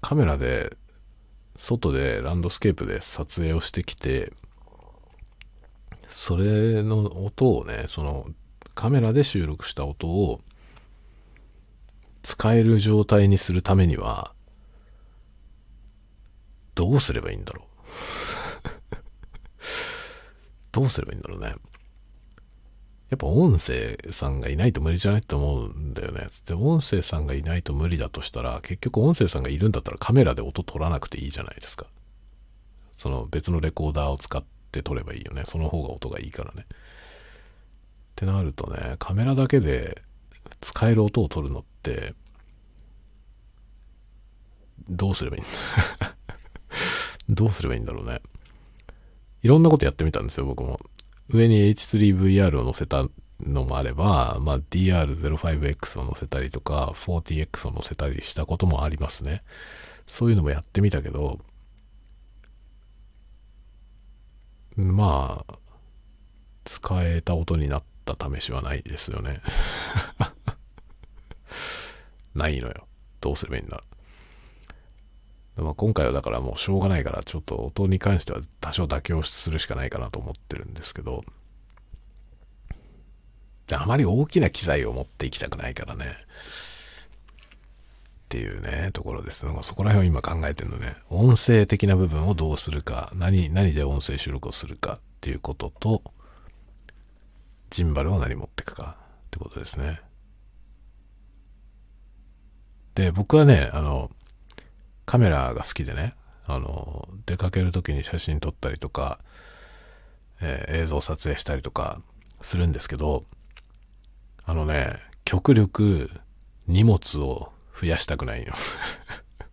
[0.00, 0.76] カメラで、
[1.56, 4.32] 外でランドスケープで撮影をしてきて、
[6.08, 8.26] それの音をね、その、
[8.74, 10.40] カメラで収録した音を
[12.22, 14.34] 使える状態にするためには、
[16.74, 17.69] どうすればいいんだろう
[20.72, 21.54] どうすればいいんだろうね。
[23.10, 26.28] やっぱ音声さんがいないと無理じゃないって思うんだよね。
[26.46, 31.86] で、音声さんがいないと無理だとしたら、結局音声さんがいるんだったらカメラで音取らなくていいじゃないですか。
[32.92, 35.42] その別のレコーダーを使って撮ればいいよね。
[35.44, 36.66] その方が音がいいからね。
[36.68, 36.72] っ
[38.14, 40.02] てなるとね、カメラだけで
[40.60, 42.14] 使える音を取るのって、
[44.88, 45.44] どうすればいいん
[45.98, 46.14] だ
[47.28, 48.20] どうすればいいんだろうね。
[49.42, 50.78] いろんなことやってみたんですよ、僕も。
[51.28, 53.06] 上に H3VR を載せた
[53.40, 59.42] のもあれば、まあ、DR05X を載せたりとか、40X を載せたりしたこともありますね。
[60.06, 61.38] そういうのもやってみたけど、
[64.76, 65.58] まあ、
[66.64, 69.40] 使えた音になった試しはないですよね。
[72.34, 72.86] ないのよ。
[73.20, 73.82] どうすればいいんだ。
[75.56, 81.24] まあ、今回はだからもうしょうがないからちょっと音に関しては多少妥協するしかないかなと思ってるんですけど。
[83.72, 86.06] あまり大きな機材を持っていきたくないからね。
[86.06, 86.08] っ
[88.28, 89.44] ていうねところです。
[89.62, 90.96] そこら辺を今考えてるのね。
[91.08, 96.02] 音声的な部分をどうするか何何で音声収録をするかっていうことと
[97.70, 100.00] ジンバルを何持っていくかってことですね。
[102.94, 104.10] で僕はねあの
[105.10, 106.14] カメラが好きでね、
[106.46, 109.18] あの、出かける時に写真撮ったりとか、
[110.40, 112.00] えー、映像撮影したりとか
[112.40, 113.24] するんですけど、
[114.44, 116.12] あのね、極力
[116.68, 118.54] 荷物を増やしたくないよ。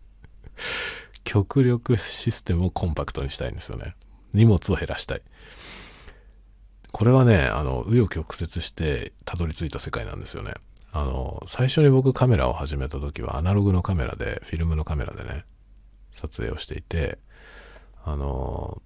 [1.25, 3.95] 極力システムをコンパクトにしたいんですよね。
[4.33, 5.23] 荷物を減らしたい。
[6.91, 10.53] これはね、あの、紆余曲折してたどり着いた世界なんですよね。
[10.96, 15.44] あの、最初に僕カメラを始めた時はアナログのカメラで、フィルムのカメラでね、
[16.10, 17.18] 撮影をしていて、
[18.04, 18.82] あの、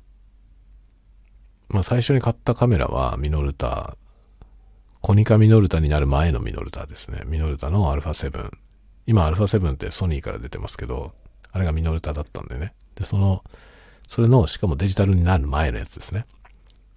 [1.69, 3.97] まあ、最初に買ったカメラはミノルタ、
[5.01, 7.23] コニカミノルタになる前のミノルタですね。
[7.27, 8.51] ミノルタの α7。
[9.07, 11.13] 今 α7 ってソニーから出てますけど、
[11.53, 12.75] あれがミノルタだったんでね。
[12.95, 13.43] で、その、
[14.09, 16.27] それの、しかもデジタルになる前のやつですね。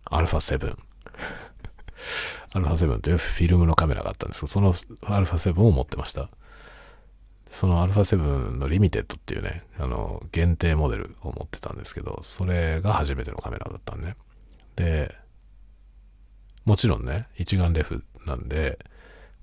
[0.05, 0.77] α7。
[2.53, 6.29] α7 というフィルムのカメラがあったんですけど、その α7 を持ってました。
[7.49, 14.15] その α7 のリミテッドっていうね、あの、限定モデルを持ってたんですけど、それが初めてのカメラだったんで、ね。
[14.75, 15.15] で、
[16.65, 18.79] もちろんね、一眼レフなんで、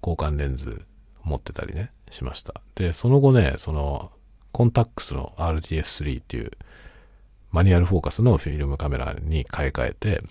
[0.03, 0.85] 交換レンズ
[1.25, 2.55] 持ってたりね、しました。
[2.77, 4.13] で、その後ね、その、
[4.53, 6.51] コンタックスの RTS3 っていう
[7.51, 10.23] マニュアルフォーカスのフィルムカメラに買い替えて、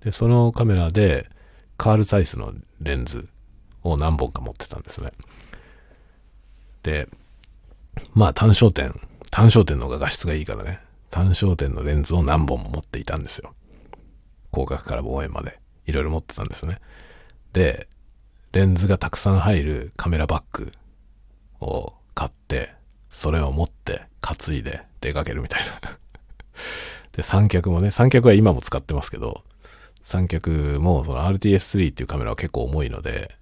[0.00, 1.28] で、そのカメラで
[1.77, 3.27] カール・サイスのレンズ
[3.83, 5.11] を何本か持ってたんですね。
[6.83, 7.07] で、
[8.13, 8.99] まあ単焦点、
[9.31, 13.53] 単焦点の方が画質がいいからね、単焦点のレンズを何本も持っていたんですよ。
[14.51, 16.79] 広角から望遠までいろいろ持ってたんですね。
[17.53, 17.87] で、
[18.51, 20.71] レンズがたくさん入るカメラバッグ
[21.59, 22.73] を買って、
[23.09, 25.97] それを持って担いで出かけるみたいな
[27.17, 29.43] で、三脚もね、三脚は今も使ってますけど、
[30.07, 33.35] 三脚もその RTS3 っていうカメラは結構重いので、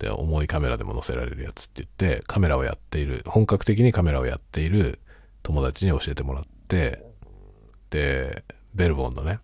[0.00, 4.98] で、重いカメラでも載せられるやつって言って、カメラをやっている、本格的にカメラをやっている
[5.44, 7.04] 友達に教えてもらって、
[7.90, 8.42] で、
[8.74, 9.38] ベルボンのね、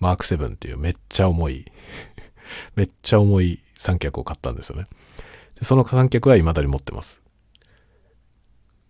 [0.00, 1.64] マーク7っていうめっちゃ重い
[2.74, 4.86] めっちゃ重い三脚を買ったんですよね。
[5.60, 7.22] でその三脚は未だに持ってます。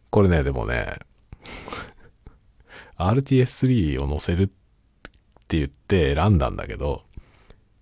[0.09, 0.87] これね、でもね、
[2.97, 4.66] RTS3 を載せるって
[5.47, 7.05] って言って選んだんだけど、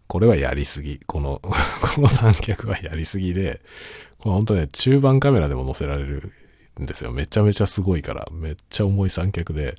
[0.06, 1.00] これはやりすぎ。
[1.06, 1.40] この、
[1.94, 3.62] この三脚はやりすぎで、
[4.18, 6.32] これ本当ね、中盤カメラでも載せられる
[6.78, 7.10] んですよ。
[7.10, 9.76] めちゃめちゃすごいから、めっちゃ重い三脚で、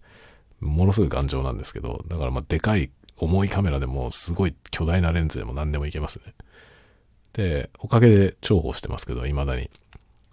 [0.59, 6.33] ものすごい頑丈なんですけど、だからまあでかい重いカメラでもすごい巨大なレンズでも何でもいけますね。
[7.33, 9.69] で、おかげで重宝してますけど、未だに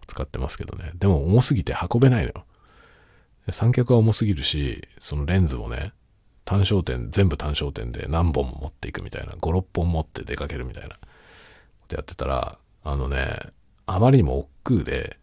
[0.07, 0.93] 使ってますけどね。
[0.95, 2.45] でも重すぎて運べないのよ。
[3.51, 5.93] 三脚は重すぎるし、そのレンズもね、
[6.45, 10.99] 単焦点、全部単焦点で何本も持っていくみたいな、5、6本持って出かけるみたいなこ
[11.89, 13.39] とやってたら、あのね、
[13.87, 15.19] あまりにも億劫で、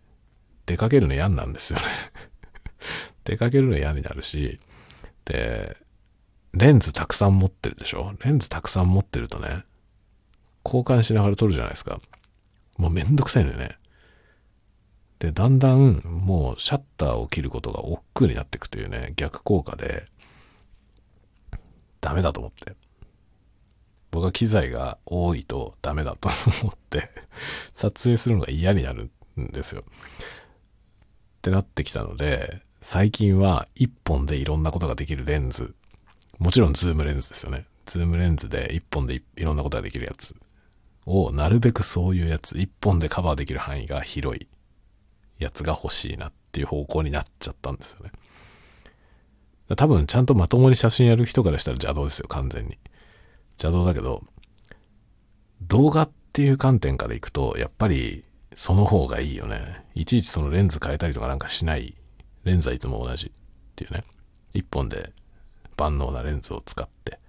[0.65, 1.86] 出かけるの嫌なんですよね
[3.25, 4.60] 出かけるの嫌になるし、
[5.25, 5.77] で、
[6.53, 8.13] レンズたくさん持ってるでしょ？
[8.23, 9.63] レンズたくさん持ってるとね、
[10.63, 11.99] 交換しながら撮るじゃないですか。
[12.77, 13.77] もうめんどくさいのよね。
[15.19, 20.05] で、だんだんもうシャッターを切ることが億劫になっていくというね、逆効果で、
[22.01, 22.75] ダメだと思って。
[24.12, 26.29] 僕は機材が多いとダメだと
[26.63, 27.12] 思って
[27.73, 29.81] 撮影するのが嫌になるんですよ。
[29.81, 35.75] ってなってきたので、最近は1本でいろんなことができるレンズ。
[36.39, 37.65] もちろんズームレンズですよね。
[37.85, 40.35] ズームレンズで1本でいろんなことができるやつ
[41.05, 44.47] を、なるべくそういうやつ、1本でカバーできる範囲が広い
[45.38, 48.12] やつが欲しいなっていう方向になっちゃったんですよね。
[49.75, 52.77] 多分ちゃんとまともに写真やる人からしたら邪道ですよ、完全に。
[53.62, 54.23] 邪道だけど、
[55.62, 58.23] 動画っていう観点からいくと、やっぱり
[58.55, 59.86] その方がいいよね。
[59.93, 61.95] いちいちそのレンズ変えたりとかなんかしない。
[62.43, 63.32] レンズはいつも同じっ
[63.75, 64.03] ていうね。
[64.53, 65.12] 一本で
[65.77, 67.19] 万能なレンズを使って、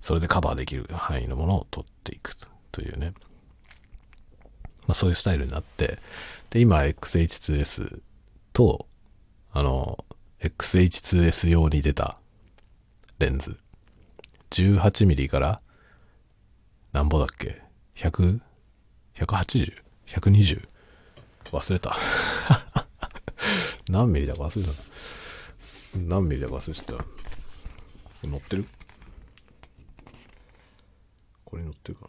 [0.00, 2.34] それでカバーできる範囲のものを撮っていく
[2.72, 3.12] というね。
[4.86, 5.98] まあそういうスタイルになって、
[6.50, 8.00] で、今 XH2S
[8.52, 8.86] と、
[9.52, 10.04] あの、
[10.40, 12.18] XH2S 用に出た
[13.18, 13.58] レンズ。
[14.50, 15.60] 18mm から
[16.92, 17.62] なんぼだっけ
[17.96, 18.40] ?100、
[19.16, 19.82] 180?
[20.06, 20.68] 120?
[21.50, 21.96] 忘れた。
[23.90, 24.72] 何ミリだか忘れた。
[25.98, 26.92] 何ミリだか忘れてた。
[28.26, 28.66] 乗ってる？
[31.44, 32.08] これ乗ってるか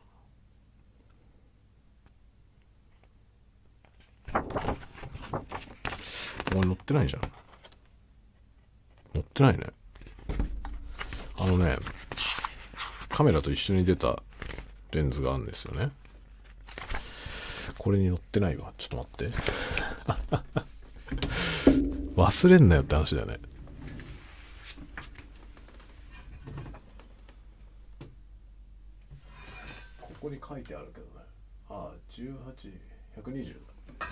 [4.34, 4.42] な？
[6.52, 7.22] お前乗ってないじゃん。
[9.14, 9.66] 乗ってないね。
[11.38, 11.76] あのね、
[13.10, 14.22] カメラと一緒に出た
[14.92, 15.92] レンズがあるんですよね。
[17.78, 18.74] これに乗ってないわ。
[18.78, 19.38] ちょっと待って。
[22.16, 23.40] 忘れんなよって話だよね。
[30.02, 31.12] ここに書いてあるけどね。
[31.70, 32.74] ああ、18、
[33.24, 33.54] 120
[34.00, 34.08] だ。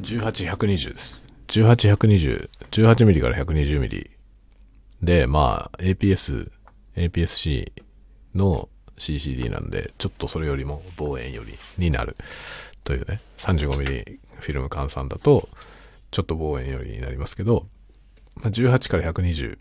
[0.00, 1.25] 18、120です。
[1.48, 4.10] 18、120、18mm から 120mm
[5.02, 6.50] で、まあ、APS、
[6.96, 7.72] APS-C
[8.34, 12.16] の CCD なんで、ちょっとそれよりも望遠よりになる。
[12.84, 15.48] というね、35mm フィルム換算だと、
[16.10, 17.66] ちょっと望遠よりになりますけど、
[18.36, 19.58] まあ、18から120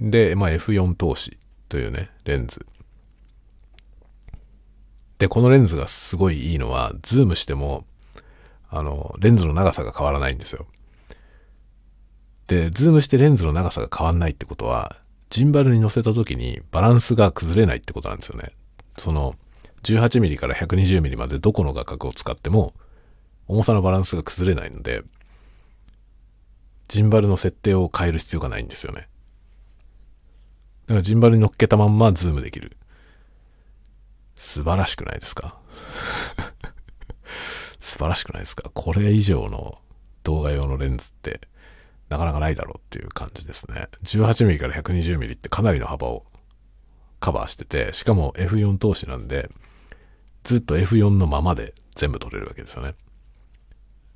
[0.00, 2.66] で、まあ、F4 投資というね、レンズ。
[5.18, 7.84] で、このレンズがすごいいいのは、ズームしても、
[8.70, 10.66] あの、レンズの長さが変わらないんですよ。
[12.46, 14.96] で、ズームしてレンズの長さが変わんないってことは、
[15.28, 18.52] ジンバルに乗せた時にバランスが崩れないってことなんですよね。
[18.96, 19.36] その、
[19.82, 22.74] 18mm から 120mm までどこの画角を使っても、
[23.46, 25.02] 重さのバランスが崩れないので、
[26.88, 29.08] ジンバルの設定を変える必要がないんですよね。
[30.86, 32.76] だからジンバルに乗っけたまんまズームできる。
[34.34, 35.56] 素晴らしくないですか？
[37.90, 38.70] 素晴らしくないですか？
[38.72, 39.78] これ以上の
[40.22, 41.40] 動画用のレンズって
[42.08, 43.88] なかなかないだろうっていう感じですね。
[44.04, 46.24] 18mm から 120mm ってかなりの幅を
[47.18, 49.50] カバーしてて、しかも F4 投資なんで、
[50.42, 52.94] ずっと F4 のままで全部撮れるわけですよね。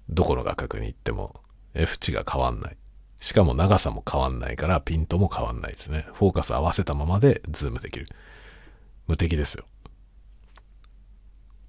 [0.09, 1.35] どこの画角に行っても
[1.75, 2.77] F 値が変わんない。
[3.21, 6.07] しかも長さも変わんないからピントも変わんないですね。
[6.13, 8.07] フォーカス合わせたままでズームできる。
[9.07, 9.65] 無敵ですよ。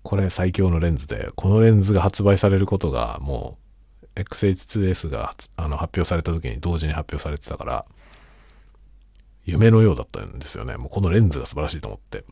[0.06, 3.58] これ最強のレンズで、このレンズが発売されることがも
[4.16, 7.86] う XH2S があの発表された時に同時に発表されてたから、
[9.46, 10.78] 夢のようだったんですよね。
[10.78, 12.24] もうこのレンズが素晴らしいと思って。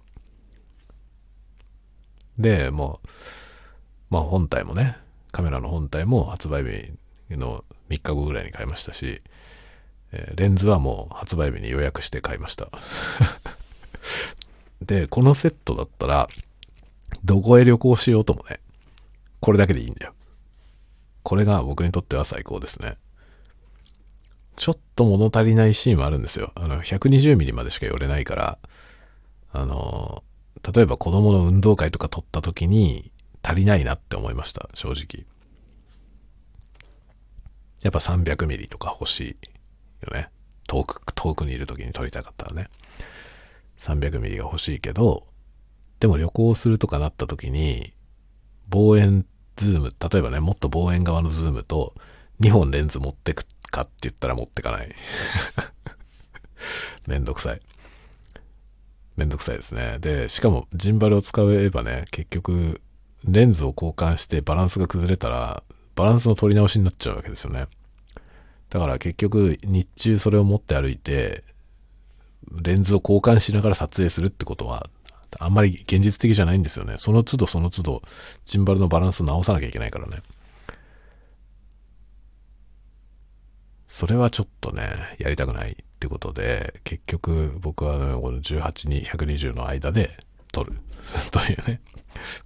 [2.38, 3.08] で、もう、
[4.12, 4.96] まあ本体もね、
[5.32, 6.64] カメラの本体も発売
[7.28, 9.24] 日の3日後ぐらいに買いましたし、
[10.12, 12.70] え、レンズはもう発売日に予約して買いました。
[14.86, 16.30] で、このセットだったら、
[17.24, 18.60] どこへ旅行しようともね、
[19.40, 20.14] これだけでいいんだよ。
[21.24, 22.98] これが僕にとっては最高ですね。
[24.56, 26.52] ちょっと物足りないシーンはあるんですよ。
[26.56, 28.58] あの、120ミリまでしか寄れないから、
[29.52, 30.24] あの、
[30.74, 33.12] 例えば子供の運動会とか撮った時に
[33.42, 35.26] 足りないなって思いました、正直。
[37.82, 40.30] やっぱ300ミリとか欲しいよね。
[40.68, 42.70] 遠く、遠くにいる時に撮りたかったらね。
[43.80, 45.28] 300ミリが欲しいけど、
[46.04, 47.94] でも旅行するとかなった時に、
[48.68, 49.26] 望遠
[49.56, 51.96] ズーム、例えばね、もっと望遠側のズームと
[52.42, 54.94] 2本レンズ持ってくかって言ったら持ってかない。
[57.08, 57.62] めんどくさい。
[59.16, 59.98] めんどくさいですね。
[60.00, 62.82] で、しかもジンバルを使えばね、結局、
[63.24, 65.64] レンズを交換してバランスが崩れたら、
[65.96, 67.68] バランスの取り直しになっちゃうわけですよね。
[68.70, 71.46] だから結局、日中それを持って歩いて、
[72.52, 74.90] レンズを交換しながら撮影するってことは、
[75.40, 76.96] あんまり現実的じゃないんですよね。
[76.98, 78.02] その都度その都度、
[78.46, 80.22] ジンバルのバランス直さなきゃいけないからね。
[83.88, 90.18] それはちょっとね、やりたくないってことで、結局僕は、ね、この18に120の間で
[90.52, 90.74] 撮る
[91.32, 91.80] というね、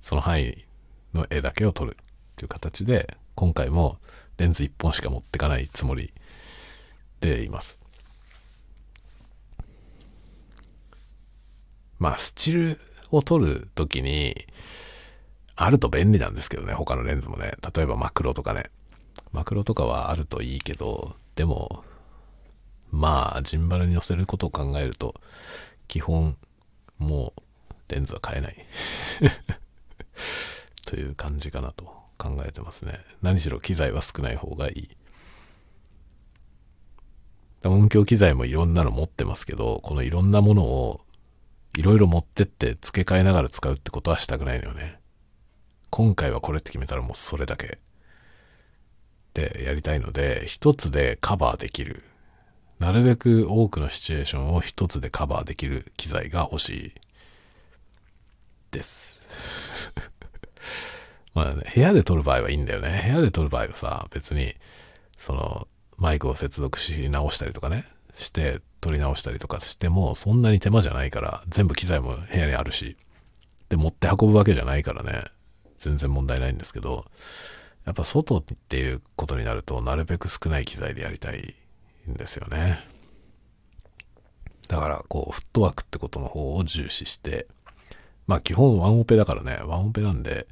[0.02, 0.66] その範囲
[1.14, 3.98] の絵だけを撮るっていう形で、今回も
[4.38, 6.14] レンズ1本しか持ってかないつもり
[7.22, 7.80] でいます。
[12.00, 12.80] まあ、スチル
[13.12, 14.36] を撮るときに、
[15.56, 17.54] あると便利なんですけどね、他のレンズもね。
[17.76, 18.66] 例えばマクロとかね。
[19.32, 21.84] マクロとかはあるといいけど、でも、
[22.92, 25.16] まあ、ジンバルに寄せることを考えると、
[25.88, 26.38] 基本、
[26.98, 27.42] もう、
[27.90, 28.66] レンズは買えない
[30.86, 31.86] という感じかなと
[32.18, 33.00] 考えてますね。
[33.22, 34.98] 何しろ機材は少ない方がいい。
[37.64, 41.02] 音響機材もいろんなの持ってますけど、このいろんなものを
[41.78, 45.00] いろいろ持ってって付け替えながら使うってことはしたくないのよね。
[45.92, 47.78] 今回はこれって決めたらもうそれだけ
[49.36, 52.04] でやりたいので、一つでカバーできる。
[52.80, 56.94] なるべく多くのシチュエーションを一つでカバーできる機材が欲しい
[58.72, 59.22] です。
[61.36, 63.04] まあね、部屋で撮る場合はいいんだよね。
[63.06, 64.56] 部屋で撮る場合はさ、別に、
[65.16, 65.68] その、
[65.98, 67.86] マイクを接続し直したりとかね、
[68.24, 72.98] して撮り直したりとかしても、そんなに手間じゃないから、全部機材も部屋にあるし、
[73.70, 75.24] で、持って運ぶわけじゃないからね、
[75.78, 77.06] 全然問題ないんですけど、
[77.86, 81.56] やっぱ外っていうことになると、なるべく少ない機材でやりたい
[82.10, 82.86] んですよね。
[84.68, 87.48] だから、こう、フットワークってことの方を重視して、
[88.26, 90.48] まあ基本ワンオペだからね、ワンオペなんで、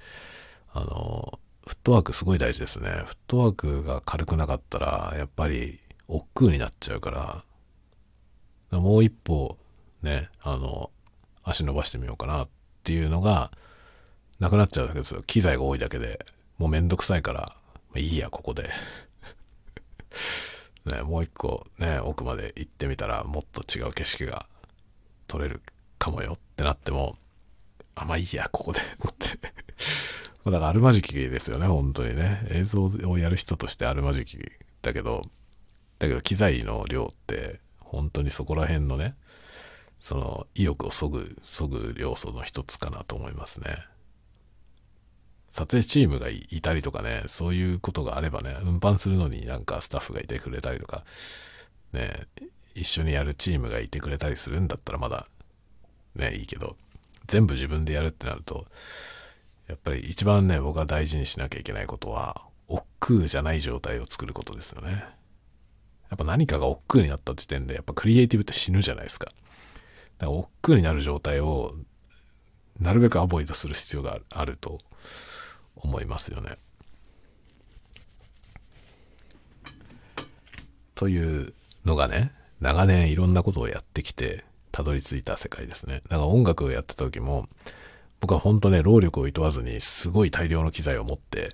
[0.74, 2.90] あの、フットワークすごい大事ですね。
[3.06, 7.44] フットワークが軽くなかったら、やっぱり億劫になっちゃうから、
[8.80, 9.58] もう一歩
[10.02, 10.92] ね、あの、
[11.44, 12.48] 足伸ばしてみようかなっ
[12.84, 13.52] ていうのが、
[14.40, 15.22] なくなっちゃうわけですよ。
[15.24, 16.26] 機材が多いだけで。
[16.58, 17.56] もうめんどくさいから、
[17.90, 18.70] まあ、いいや、ここで。
[20.86, 24.48] ね、もう一個ね、奥まで行ってみたら、もっと違う景色が
[25.28, 25.62] 撮れる
[25.98, 27.18] かもよってなっても、
[27.96, 28.80] あ、まあいいや、ここで。
[28.80, 28.84] っ
[29.18, 29.40] て
[30.46, 32.46] だからあるまじきですよね、本当にね。
[32.52, 34.38] 映像をやる人としてあるまじき
[34.82, 35.24] だけど、
[35.98, 37.60] だけど機材の量って
[37.96, 39.16] 本当にそこら辺のね、
[40.00, 43.78] その意欲をそぐ、そぐ要素の一つかなと思いますね。
[45.50, 51.06] 撮影チームがいたりとかね、そういうことがあればね、運搬するのになんかスタッフがいてくれたりとか、
[51.94, 52.28] ね、
[52.76, 55.28] 一緒にやるチームがいてくれたりするんだったらまだ、
[56.14, 56.76] ね、いいけど、
[57.28, 58.68] 全部自分でやるってなると、
[59.68, 65.15] やっぱり一番ね、僕が大事にしなきゃいけないことは、億劫じゃない状態を作ることですよね。
[66.10, 69.26] やっぱ何かが億劫になった時点で、やっぱクリエイティブって死ぬじゃないですか。
[69.26, 69.36] だか
[70.28, 71.74] ら億劫になる状態を、
[72.80, 74.80] なるべくアボイドする必要があると
[75.76, 76.58] 思いますよね。
[80.94, 81.54] という
[81.86, 82.32] のがね、
[82.62, 86.02] 長年いろんなことをやってきて、たどり着いた世界ですね。
[86.10, 87.48] だから音楽をやってた時も、
[88.20, 91.54] 僕は本当ね、労力を厭わずに、すごい大量の機材を持って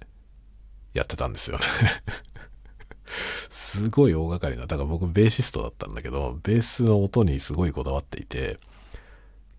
[0.93, 1.65] やってたんですよね
[3.49, 4.67] すごい大掛かりな。
[4.67, 8.59] だから僕ベーシストだったんだけど、ベースの音にすごいこだわっていて、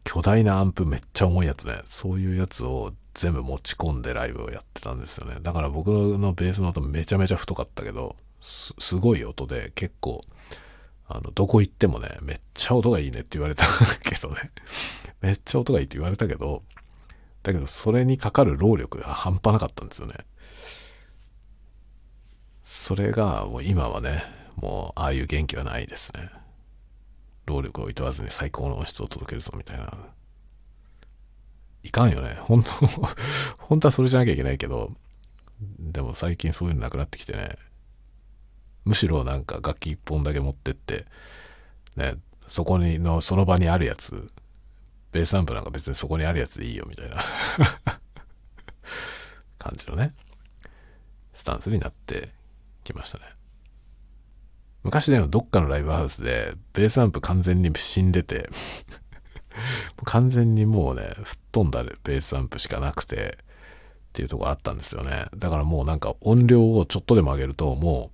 [0.04, 1.80] 巨大なアンプめっちゃ重いやつね。
[1.84, 5.36] そういうやつを全部持ち込んでライブをやってたんですよね。
[5.40, 10.22] だから僕のベースの音めちゃめちゃ太かったけど、すすごい音で結構、
[11.06, 13.66] あの、どこ行ってもね、めっちゃ音がいいねって言われた
[14.02, 14.50] けどね。
[15.20, 16.62] めっちゃ音がいいって言われたけど、
[17.42, 20.14] だけどそれにかかる労力が半端なかったんですよね。
[22.62, 24.24] それがもう今はね、
[24.56, 26.30] もうああいう元気はないですね。
[27.46, 29.92] 労力を厭わずに最高の音質を届けるぞみたいな。
[31.82, 32.36] いかんよね。
[32.40, 32.70] 本当
[33.58, 34.90] 本当はそれじゃなきゃいけないけど、
[35.78, 37.56] でも最近そういうのなくなってきてね。
[38.84, 41.06] むしろなんか楽器一本だけ持ってって、
[41.96, 42.14] ね、
[42.46, 44.30] そこにの、その場にあるやつ、
[45.12, 47.22] ベースアンプなんか別にそこにあるやつでいいよみたいな
[49.58, 50.12] 感じのね、
[51.32, 52.32] スタンスになって
[52.82, 53.24] きましたね。
[54.82, 58.50] 昔でもどっかのライブハウスで、ベースアンプ完全に死んでて
[60.04, 63.38] 完全にもうね、吹っ飛んだベースアンプしかなくて、
[64.12, 65.26] っていうとこあったんですよね。
[65.36, 68.10] だからもうなんか音量をちょっとでも上げると、も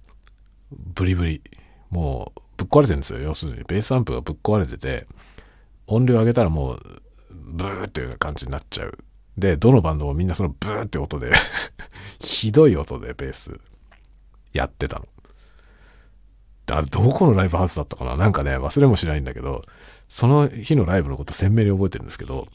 [0.72, 1.42] う、ブリブリ。
[1.90, 3.20] もう、ぶっ壊れてるんですよ。
[3.20, 5.06] 要するに、ベースアンプがぶっ壊れてて、
[5.86, 8.98] 音量上げたらもう、ブーっていう感じになっちゃう。
[9.36, 11.32] で、どのバンドもみんなそのブーって音で
[12.20, 13.58] ひどい音でベース
[14.52, 15.06] やってたの。
[16.70, 18.16] あれ、どこのライブハウスだったかな？
[18.16, 19.62] なんかね、忘れもしないんだけど、
[20.08, 22.48] その日のライブのこと鮮明に覚えてるんですけど、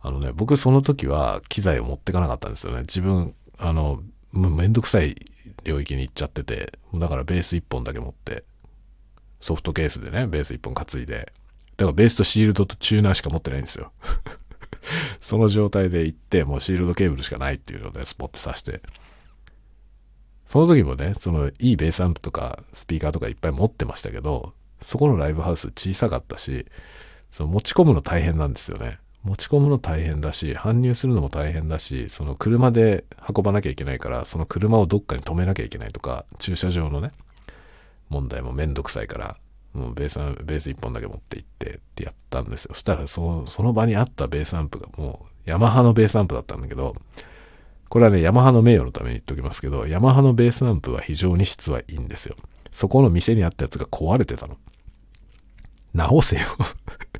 [0.00, 2.80] あのね、僕その時は機材を持ってかなかったんですよね。
[2.80, 4.02] 自分、あの、
[4.32, 5.16] めんどくさい
[5.64, 8.44] 領域に行っちゃってて、だからベース1本だけ持って、
[9.40, 11.32] ソフトケースでね、ベース1本担いで、
[11.76, 13.92] だからベースとシールドとチューナーしか持ってないんですよ。
[15.20, 18.80] その状態で行って、もうシールドケーブルしかないっていうので、スポッて刺して。
[20.50, 26.66] その時もね、そのいいベースアンプとかスピーカーとかいっぱい持ってましたけど、そこのライブハウス小さかったし、
[27.30, 28.98] その持ち込むの大変なんですよね。
[29.22, 37.12] 持ち込むの大変だし、搬入するのも大変だし、その車で運ばなきゃいけないから、その車をどっかに止めなきゃいけないとか、駐車場のね、
[38.08, 39.36] 問題もめんどくさいから、
[39.72, 42.74] もうベース、ベース1本だけ持って行ってってやったんですよ。
[42.74, 46.96] そしたらその、その場にあったベースアンプがもう、ヤマハのベースアンプだったんだけど、
[47.90, 52.36] これはね、ヤマハの名誉のために言っておきますけど、ヤマハのベースアンプは非常に質はいいんですよ。
[52.70, 54.56] そこの店にあったやつが壊れてたの。
[55.92, 56.42] 直せよ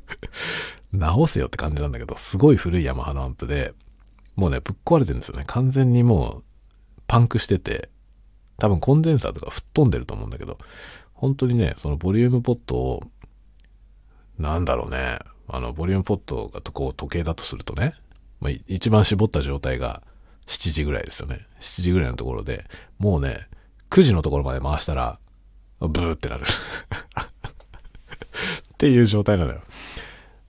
[0.94, 3.74] 直せよって感じなんだけど、すごい古いヤマハのアンプで、
[4.36, 5.42] もうね、ぶっ壊れてるんですよね。
[5.48, 6.44] 完全にもう、
[7.08, 7.90] パンクしてて、
[8.58, 10.56] 多分コンデンサーとか吹っ飛んでると思うんだけど、
[11.14, 13.02] 本当にね、そのボリュームポットを、
[14.38, 15.18] なんだろうね、
[15.48, 17.94] あの、ボリュームポットがこう時計だとするとね、
[18.38, 20.04] まあ、一番絞った状態が
[20.50, 21.46] 7時ぐらいですよね。
[21.60, 22.64] 7時ぐらいのところで、
[22.98, 23.46] もうね、
[23.88, 25.20] 9時のところまで回したら、
[25.78, 26.42] ブーってなる
[28.74, 29.62] っていう状態なのよ。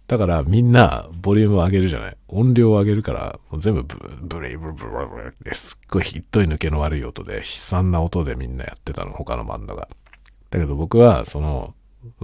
[0.08, 2.18] だからみんなボリュームを上げるじゃない。
[2.28, 4.98] 音量を上げるから、もう全部ブブレイブブブブ
[5.30, 9.88] ってすっごいひっどい抜けの悪い音で、悲惨な音でみんなやってたの、他のバンドが。
[10.50, 11.76] だけど僕は、その、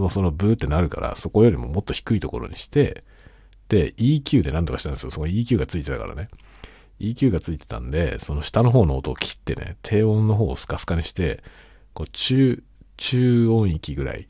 [0.10, 3.04] そのブーってなるから、そこよりももっと低いところにして、
[3.70, 5.12] で、EQ で何とかしたんですよ。
[5.12, 6.30] その EQ がついてたからね。
[7.00, 11.44] EQ がついてたんで、その下の方の音を切ってね、低音の方をスカスカにして、
[11.94, 12.64] こう中、
[12.98, 14.28] 中音域ぐらい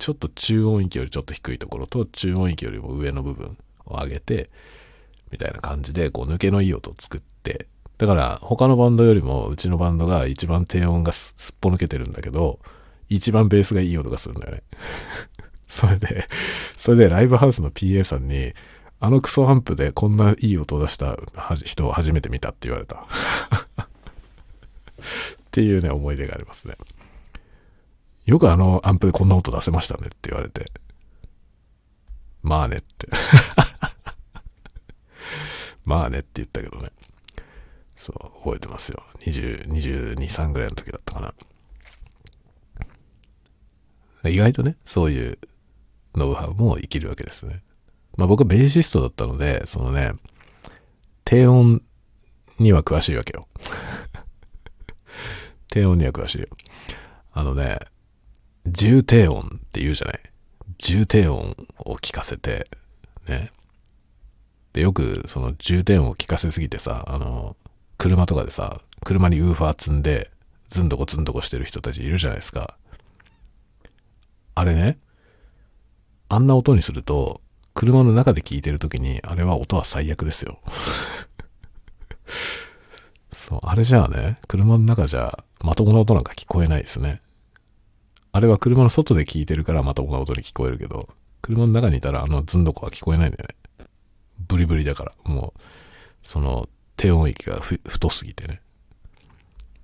[0.00, 4.50] ちょっと中音域よりちょっと低いところと中音域よりも上の部分を上げて、
[5.30, 7.68] みたいな感じで、こう抜けのいい音を作って、
[7.98, 12.60] だから他のバンドよりもうちのバンドが一番低音がすっぽ抜けてるんだけど、
[13.10, 14.62] 一番ベースがいい音がするんだよね。
[15.68, 16.26] それで、
[16.78, 18.54] それでライブハウスの PA さんに、
[19.02, 21.16] あのクソアンプでこんないい音を出した
[21.64, 22.96] 人を初めて見たって言われた。
[23.00, 23.06] っ
[25.50, 26.74] ていうね、思い出がありますね。
[28.26, 30.70] よくあのアンプでこんな音出せましたねって言われて。
[32.42, 33.08] まあねって
[35.84, 36.90] まあねって言ったけどね。
[37.96, 39.02] そう、覚えてますよ。
[39.20, 41.34] 20、22、3ぐらいの時だったか
[44.22, 44.30] な。
[44.30, 45.38] 意外とね、そういう
[46.14, 47.62] ノウハウも生きるわけですね。
[48.16, 50.12] まあ僕ベーシストだったので、そのね、
[51.24, 51.82] 低音
[52.58, 53.48] には詳しいわけよ。
[55.68, 56.48] 低音には詳しいよ。
[57.32, 57.78] あのね、
[58.66, 60.20] 重低音って言うじゃない？
[60.78, 62.68] 重低音を聞かせて、
[63.28, 63.52] ね。
[64.72, 67.56] で、よくその重低音を聞かせすぎてさ、あの、
[67.98, 70.30] 車とかでさ、車にウーファー積んで、
[70.68, 72.76] ずんどこずんどこしてる人たちいるじゃないですか。
[74.54, 74.98] あれね、
[76.28, 77.40] あんな音にすると、
[77.74, 80.60] 車の中で聞いてる時に、あれは音は最悪ですよ。
[83.32, 87.20] そう、あれじゃあね、車の中じゃまともな音なんか聞こえないですね。
[88.32, 91.08] あれは車の外で聞いてるからまともな音に聞こえるけど、
[91.42, 93.86] 車の中にいたらあのズンドコは聞こえないんだよね。
[94.38, 95.12] ブリブリだから。
[95.24, 95.60] もう、
[96.22, 98.60] その低音域が太すぎてね。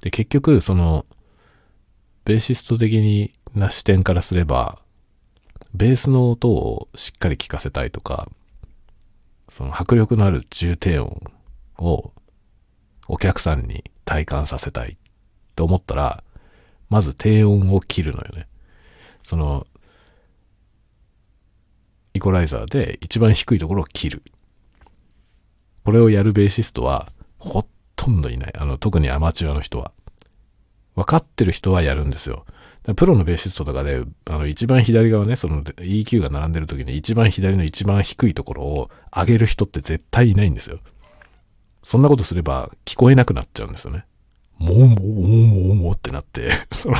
[0.00, 1.06] で、結局、その、
[2.24, 4.80] ベーシスト的な視点からすれば、
[5.76, 8.28] ベースの音をしっかり聞かせたいとか、
[9.50, 11.22] その迫力のある重低音
[11.76, 12.12] を
[13.08, 14.96] お客さんに体感させたい
[15.54, 16.24] と思ったら、
[16.88, 18.46] まず低音を切るのよね。
[19.22, 19.66] その、
[22.14, 24.22] イコライザーで一番低いところを切る。
[25.84, 27.06] これをやるベーシストは
[27.38, 27.66] ほ
[27.96, 28.52] とんどいない。
[28.56, 29.92] あの、特にアマチュアの人は。
[30.94, 32.46] 分かってる人はやるんですよ。
[32.94, 40.78] プロのベーシストとかで、あの、一番左側ね、その EQ が並んでる時に一番左の一番低いところを上げる人って絶対いないんですよ。
[41.82, 44.04] そんなことすれば聞こえなくなっちゃうんですよね。
[44.58, 45.28] もうもうもう
[45.68, 46.96] もうもうってなって、 その、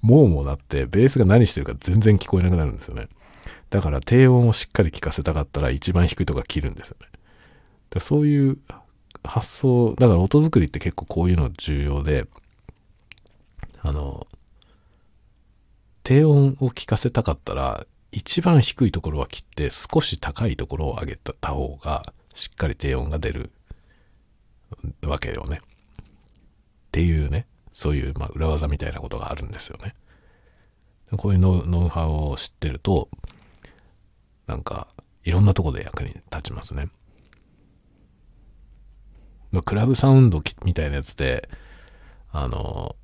[0.00, 3.08] もうもうなって、ベースが何してるか全然聞こえなくなるんですよね。
[3.70, 7.08] だから低音をしっかり聞かせたかったら一番低いとこ切るんですよね。
[7.90, 8.58] だそういう
[9.24, 12.26] 発想、だから音作りって結構こういうの重要で、
[13.82, 14.26] あの、
[16.08, 23.50] 低音を聞かせたかったら、一番低いところは切って少し高いところを上げた方がしっかり低音が出る
[25.02, 25.60] わけよね。
[25.60, 25.66] っ
[26.92, 29.94] ていうね、そういうまあ裏技みたいなことがあるんですよね。
[31.18, 33.10] こういうノウハウを知ってると、
[34.46, 34.88] なんか
[35.24, 36.88] いろんなとこで役に立ちますね。
[39.62, 41.50] クラブサウンドみたいなやつで、
[42.32, 42.96] あの、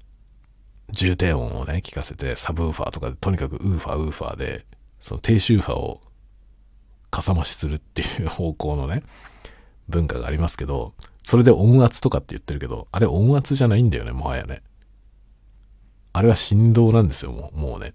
[0.91, 4.67] 重低音をね、効かせて、サブウーファーとかで、とにかくウーファーウーファーで、
[5.01, 6.01] その低周波を
[7.11, 9.03] かさ増しするっていう方向のね、
[9.89, 14.63] 文化がありますけど、それで音圧とかって言ってるけど、あれ音圧じゃないんだよね、もはやね。
[16.13, 17.95] あれは振動なんですよ、もうもうね。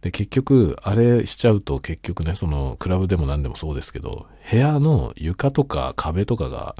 [0.00, 6.76] で、結局、あれしちゃうと結局ね、その、クラブでも何でもそうですけど、部屋の床とか壁とかが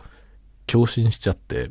[0.67, 1.71] 共振しちゃって、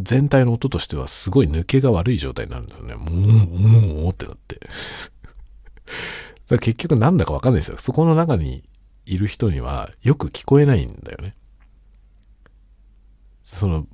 [0.00, 2.94] 全体の音としてはすごい抜けが悪い状態になるんですよね。
[2.96, 4.60] もう、もう、ってなって。
[6.48, 7.78] だ結局なんだかわかんないですよ。
[7.78, 8.68] そこの中に
[9.04, 11.34] いる人にはよく聞こえないんだよね。
[13.42, 13.86] その、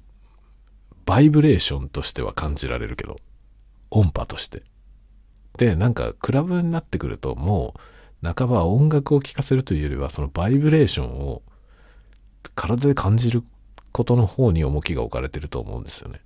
[1.05, 3.17] バイブレーションとしては感じられるけど、
[3.91, 4.63] 音波として。
[5.59, 7.75] で、なんか、クラブになってくると、も
[8.23, 11.43] う、半ば音楽を聴かせるというよりは、そのバイブレーションを
[12.55, 13.43] 体で感じる
[13.93, 16.21] ことの方に重きが置かれてると思うんですよね。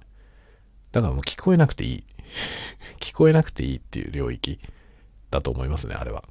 [0.92, 2.04] だからもう聞こえなくていい。
[3.00, 4.58] 聞こえなくていいっていう領域
[5.30, 6.24] だと思いますね、あれは。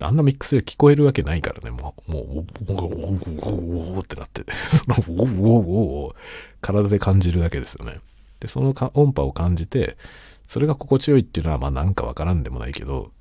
[0.00, 6.14] あんなミックスで聞こえるわけないからね、もう、もう、おおおおおおってなって、 そのおおおを
[6.60, 7.98] 体で感じるだけですよね。
[8.38, 9.96] で、その音波を感じて、
[10.46, 13.12] それが心地よいっていうのは、まあなんかわからんでもないけど、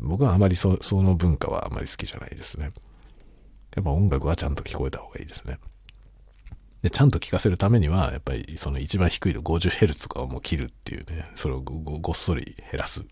[0.00, 2.72] 僕はあまりそその文化はあまり好きじゃないですね。
[3.74, 5.58] やっぱ音楽はちゃんと聞こえた方がいいですね。
[6.86, 13.04] で、ちゃんと聞かせるためには、やっぱりその一番低いの 50Hz とかをもう切るっていうね、それをごっそり減らす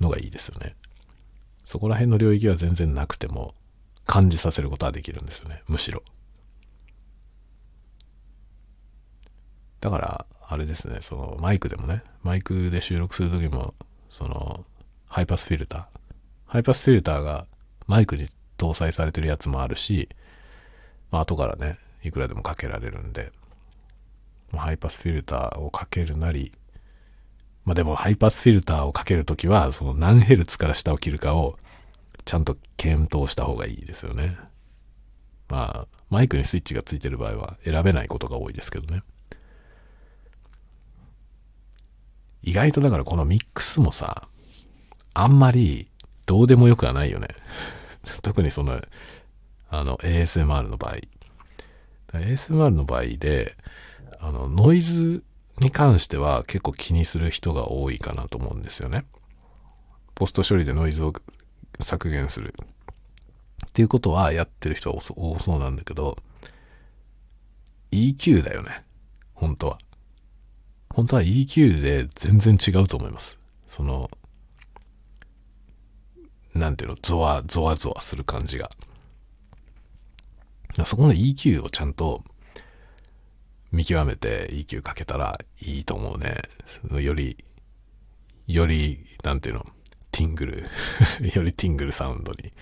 [0.00, 0.76] のがいいですよね。
[1.64, 3.54] そこら辺の領域は全然なくても
[4.04, 6.02] 感じさせることはできるんですよね、むしろ。
[9.80, 13.72] だから、あれですね、そのマイクでもね、マイクで収録するときも、
[14.10, 14.66] その、
[15.06, 15.84] ハイパスフィルター。
[16.44, 17.46] ハイパスフィルターが
[17.86, 20.10] マイクに搭載されてるやつもあるし、
[21.10, 23.32] まあ後からね、いくらでもかけられるんで、
[24.56, 26.52] ハイパスフィルターをかけるなり、
[27.64, 31.58] まあでもハイパスフィルターをかけるときは、その何ヘルツから下を切るかを
[32.24, 34.38] ちゃんと検討した方がいいですよね。
[35.48, 39.02] まあ、マイクにスイッチがついてる場合は選べないことが多いですけどね。
[42.42, 44.28] 意外とだからこのミックスもさ、
[45.14, 45.90] あんまり
[46.26, 47.28] どうでもよくはないよね。
[48.22, 48.80] 特にその、
[49.70, 50.96] あの ASMR の場合。
[52.12, 53.56] ASMR の場合で、
[54.20, 55.22] あの、ノイズ
[55.60, 59.04] に関しては結構気にする人が多いかなと思うんですよね。
[60.14, 61.12] ポスト処理でノイズを
[61.80, 62.54] 削減する。
[63.66, 66.16] っていうことはやってる人は多そうなんだけど、
[67.92, 68.84] EQ だよね。
[69.34, 69.78] 本当は。
[70.90, 73.38] 本当は EQ で全然違うと思います。
[73.66, 74.10] その、
[76.54, 78.70] なんていうの、ゾワ、ゾワゾワする感じが。
[80.84, 82.22] そこの EQ をちゃんと
[83.72, 86.36] 見極めて EQ かけたらいいと思うね。
[87.00, 87.36] より、
[88.46, 89.66] より、なんていうの、
[90.10, 90.62] ティングル
[91.34, 92.52] よりティングルサウンドに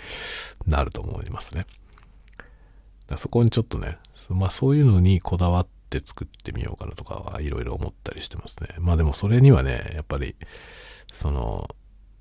[0.67, 1.67] なると思いますね。
[3.17, 3.99] そこにちょっとね、
[4.31, 8.71] まあそういうのにこだわって作ってみようかなとかはいろいろ思ったりしてますね。
[8.81, 10.35] まあでもそれにはね、やっぱり、
[11.13, 11.69] その、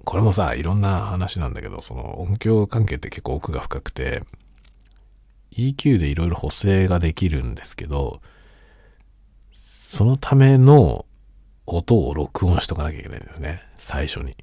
[0.04, 4.22] これもさ、いろんな話なんだけど、その音響関係って結構奥が深くて、
[5.56, 8.22] EQ でいろいろ補正ができるんですけど、
[9.52, 11.06] そのための
[11.66, 13.62] 音を録音しとかなきゃいけないんですね。
[13.78, 14.36] 最初に。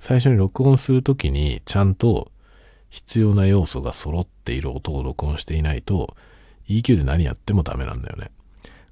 [0.00, 2.30] 最初に録音するときにちゃんと
[2.90, 6.16] 必要な要素が揃っている音を録音していないと
[6.68, 8.30] EQ で何やってもダメなんだよね。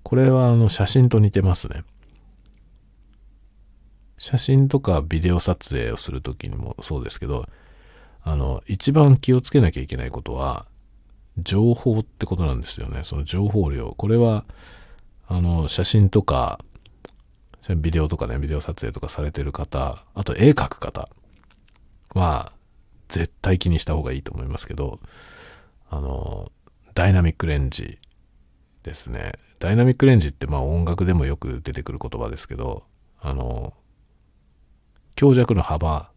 [0.03, 1.85] これはあの写真と似てますね。
[4.19, 7.47] 写真とかビデオ撮影をするときにもそうですけど、
[8.23, 10.67] あの、一番気をつけなきゃいけないことは、
[11.39, 13.03] 情報ってことなんですよね。
[13.03, 13.95] その情報量。
[13.97, 14.45] これは、
[15.27, 16.61] あの、写真とか、
[17.77, 21.09] ビデオとかね、ビデオ撮影とかされてる方、あと絵描く方
[22.15, 22.53] は、
[23.09, 25.01] 絶対気にした方がいいと思いますけど、
[25.89, 26.51] あの、
[26.95, 27.99] ダイナミックレンジ
[28.83, 29.33] ですね。
[29.59, 32.85] ダイナミックレンジってまあ音楽でもよく出てくる言葉ですけど、
[33.21, 33.73] あの、
[35.17, 36.11] 強弱の幅、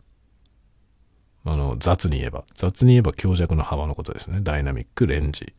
[1.48, 4.39] あの、雑に言えば、雑に言えば強弱の幅のことですね。
[4.41, 5.54] ダイナミックレンジ。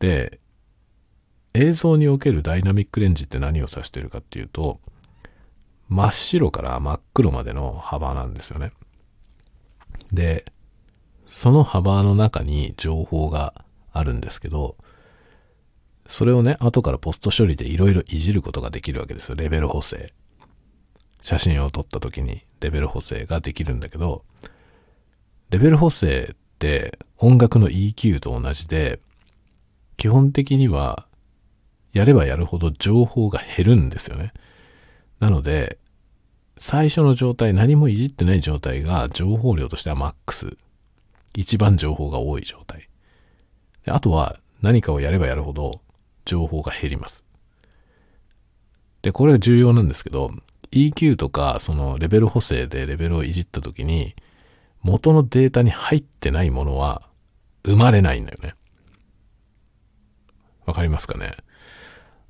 [0.00, 0.40] で、
[1.54, 4.80] 映像におけるダイナミックレンジって何を指してるかっていうと、
[5.88, 8.72] 真っ白から真っ黒までの幅なんですよね。
[10.12, 10.44] で、
[11.24, 14.76] その幅の中に情報があるんですけど、
[16.06, 19.36] それをね、後からポスト処理でいろいろいじることができるわけですよ。
[19.36, 20.12] レベル補正。
[21.22, 24.24] 写真を撮った時にレベル補正ができるんだけど、
[25.50, 29.00] レベル補正って音楽の EQ と同じで、
[29.96, 31.06] 基本的には
[31.92, 34.32] やればやるほど情報が減るんですよね。
[35.20, 35.78] なので、
[36.56, 40.56] 最初の状態、何もいじってない状態が情報量としてはマックス。
[41.34, 42.88] 一番情報が多い状態。
[43.84, 45.80] であとは何かをやればやるほど
[46.24, 47.24] 情報が減ります。
[49.02, 50.32] で、これは重要なんですけど、
[50.70, 54.14] EQ とかそのレベル補正でレベルをいじった時に、
[54.82, 57.02] 元のデータに入ってないものは
[57.64, 58.54] 生まれないんだよね。
[60.66, 61.32] わかりますかね？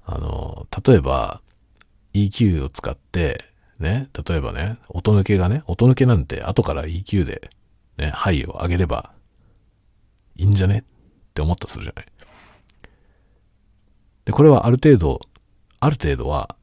[0.04, 1.42] あの、例えば
[2.14, 3.44] EQ を使って、
[3.78, 7.50] ね、例えばね、音抜けがね、音抜けなんて後から EQ で
[7.96, 9.12] ね、ハイを上げれば
[10.36, 10.78] いいんじゃね？
[10.78, 10.84] っ
[11.34, 12.06] て思ったするじゃない。
[14.24, 15.20] で、これはある程度、
[15.80, 16.56] ある程度は、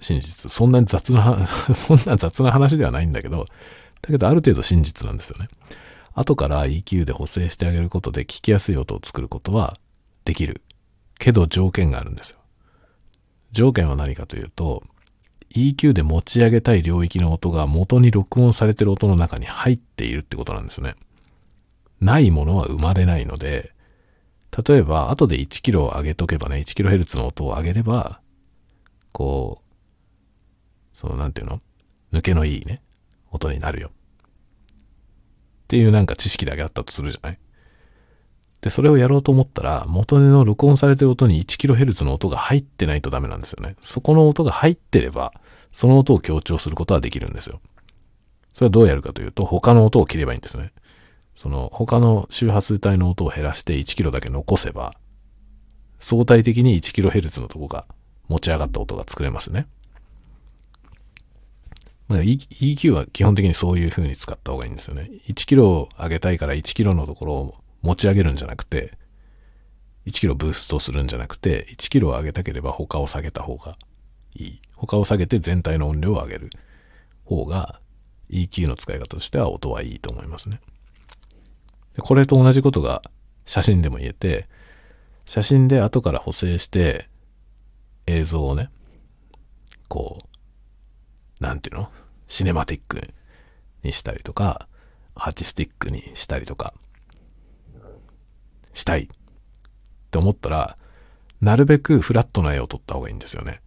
[0.00, 0.50] 真実。
[0.50, 3.46] そんなに雑な、 そんな雑な話ではないんだけど、
[4.02, 5.48] だけどある程度真実なんですよね。
[6.14, 9.78] 後から EQ で補正してあげることで聞きやすい音を作ることは
[10.24, 10.62] できる。
[11.18, 12.38] けど条件があるんですよ。
[13.50, 14.84] 条件は何かというと、
[15.54, 20.94] EQ で持ち上げたい領域の音が元に録音されてる音の中に入っているってことなんですよね。
[22.00, 23.72] ないものは生まれないので、
[24.66, 28.20] 例えば、後で1キロ上げとけばね、1キロヘルツの音を上げれば、
[29.12, 29.67] こう、
[30.98, 31.60] その、なんていうの？
[32.12, 32.82] 抜けのいいね、
[33.30, 33.90] 音になるよ。
[33.90, 33.92] っ
[35.68, 37.38] ていうなんか知識だけあったとするじゃない？
[38.62, 43.76] で、それをやろうと思ったら、元の録音されてる音に 1kHz の音が入ってないとダメなんですよね。
[43.80, 45.32] そこの音が入ってれば、
[45.70, 47.60] その音を強調することはできるんですよ。
[48.52, 50.72] それはどうやるかというと、他の音を切ればいいんですね。
[51.36, 54.94] その他の周波数帯の音を減らして1キロだけ残せば、
[56.00, 57.86] 相対的に1キロヘルツのとこが
[58.26, 59.68] 持ち上がった音が作れますね。
[62.08, 65.10] まあ、EQ は基本的にそういう風に使った方がいいんですよね。
[65.28, 68.96] 1キロ上げたいから1キロのところを持ち上げるんじゃなくて、
[70.06, 73.76] 1キロブーストするんじゃなくて、1キロ上げたければ他を下げた方が
[74.34, 74.60] いい。
[74.74, 76.50] 他を下げて全体の音量を上げる
[77.24, 77.80] 方が
[78.30, 80.60] EQ の使い方としては音はいいと思いますね。
[81.98, 83.02] これと同じことが
[83.44, 84.48] 写真でも言えて、
[85.26, 87.08] 写真で後から補正して
[88.06, 88.70] 映像をね、
[89.88, 90.18] こ
[91.40, 91.90] う、なんていうの？
[92.28, 93.12] シネマティック
[93.82, 94.68] にしたりとか、
[95.14, 96.72] アーティスティックにしたりとか、
[98.72, 99.08] したいっ
[100.10, 100.76] て思ったら、
[101.40, 103.60] なるべくフラットな絵を撮った方がいいんですよね。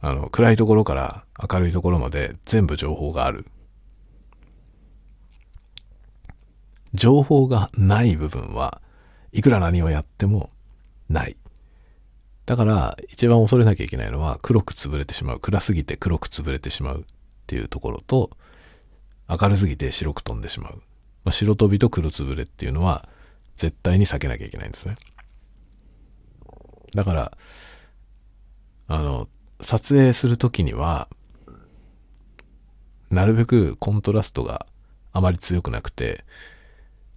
[0.00, 3.46] あの、暗いところから明るいところまで全部情報がある
[6.94, 8.80] 情報がない部分は
[9.32, 10.50] いくら何をやっても
[11.08, 11.36] ない。
[12.46, 15.40] だから一番恐れなきゃいけないのは黒く潰れてしまう。
[15.40, 17.04] 暗すぎて黒く潰れてしまう
[17.48, 18.30] ていうところと
[19.26, 20.82] 明るすぎて白く飛んでしまう。
[21.24, 23.08] まあ、白飛びと黒潰れっていうのは
[23.56, 24.96] 絶対に避けなきゃいけないんですね。
[26.94, 27.32] だから、
[28.86, 29.28] あの、
[29.60, 31.08] 撮影するときには、
[33.10, 34.66] なるべくコントラストが
[35.12, 36.24] あまり強くなくて、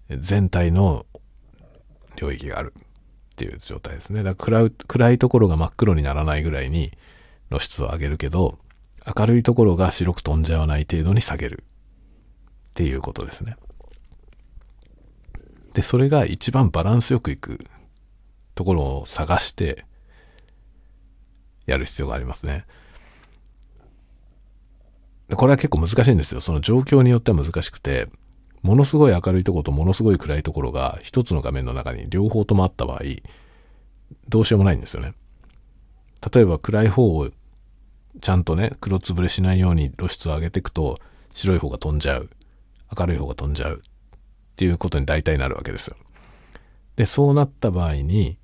[0.10, 1.06] 全体の
[2.16, 2.82] 領域があるっ
[3.36, 4.24] ていう状態ですね。
[4.24, 6.92] だから暗いところが真っ黒にならないぐらいに
[7.50, 8.60] 露出を上げるけど、
[9.06, 13.56] 明るいところが白く飛んじゃわない程度に下げるっていうことですね。
[15.74, 17.66] で、それが一番バランスよくいく
[18.56, 19.86] ところを探して
[21.66, 22.66] やる必要がありますね。
[25.36, 26.42] これは結構難しいんですよ。
[26.42, 28.10] その状況によっては難しくて、
[28.62, 33.00] ものすごい明るいところとものすごい暗いところが一つの画面の中に両方ともあった場合、
[34.28, 35.14] どうしようもないんですよね。
[36.34, 37.30] 例えば暗い方を
[38.20, 41.00] ちゃんとね、黒つぶれしないように露出を上げていくと、
[41.34, 42.30] 白い方が飛んじゃう。
[42.98, 43.82] 明るい方が飛んじゃう。
[43.82, 45.96] っていうことに大体なるわけですよ。
[46.98, 48.38] で、そうなった場合に、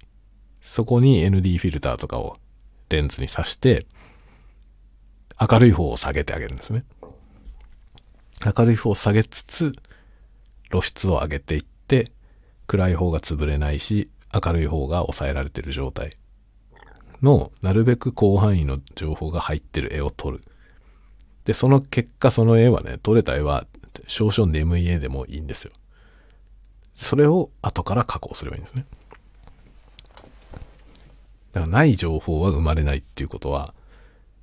[0.62, 2.38] そこに ND フィルターとかを
[2.90, 3.86] レンズに挿して、
[5.40, 6.84] 明るい方を下げてあげるんですね。
[8.46, 9.74] 明るい方を下げつつ、
[10.72, 12.12] 露出を上げていって、
[12.68, 16.18] 暗い方が潰れないし、明るい方が抑えられてる状態
[17.22, 20.44] の、なるべく広範囲の情報が入ってる絵を撮る。
[21.46, 23.66] で、その結果、その絵はね、撮れた絵は
[24.08, 25.72] 少々眠い絵でもいいんですよ。
[26.94, 28.86] それを後から加工すればいいんですね。
[31.54, 33.74] だからない情報は生まれないっていうことは、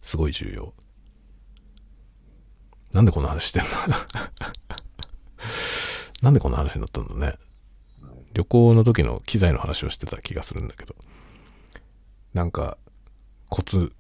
[0.03, 0.73] すごい重要。
[2.93, 3.69] なんでこんな話してんの？
[6.23, 7.35] なんでこんな話になったんだね。
[8.35, 10.95] 旅行の時の機材の話をしてた気がするんだけど。
[12.35, 12.77] なんか、
[13.49, 13.93] コツ、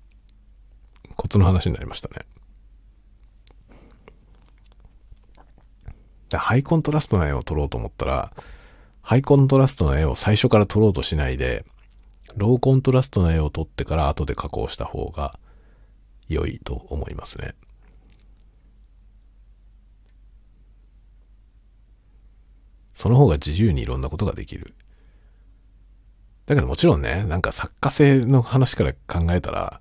[1.16, 2.26] コツの話になりましたね。
[6.36, 8.32] ハイコントラストの絵を撮ろうと思ったら、
[9.02, 11.64] ハイコントラストの絵を最初から撮ろうとしないで、
[12.36, 15.38] ローコントラストの絵を撮ってから後で加工した方が
[16.26, 17.54] 良いと思いますね。
[22.94, 24.74] その方が自由にいろんなことができる。
[26.46, 29.80] だけどもちろんね、なんか作家性の話から考えたら、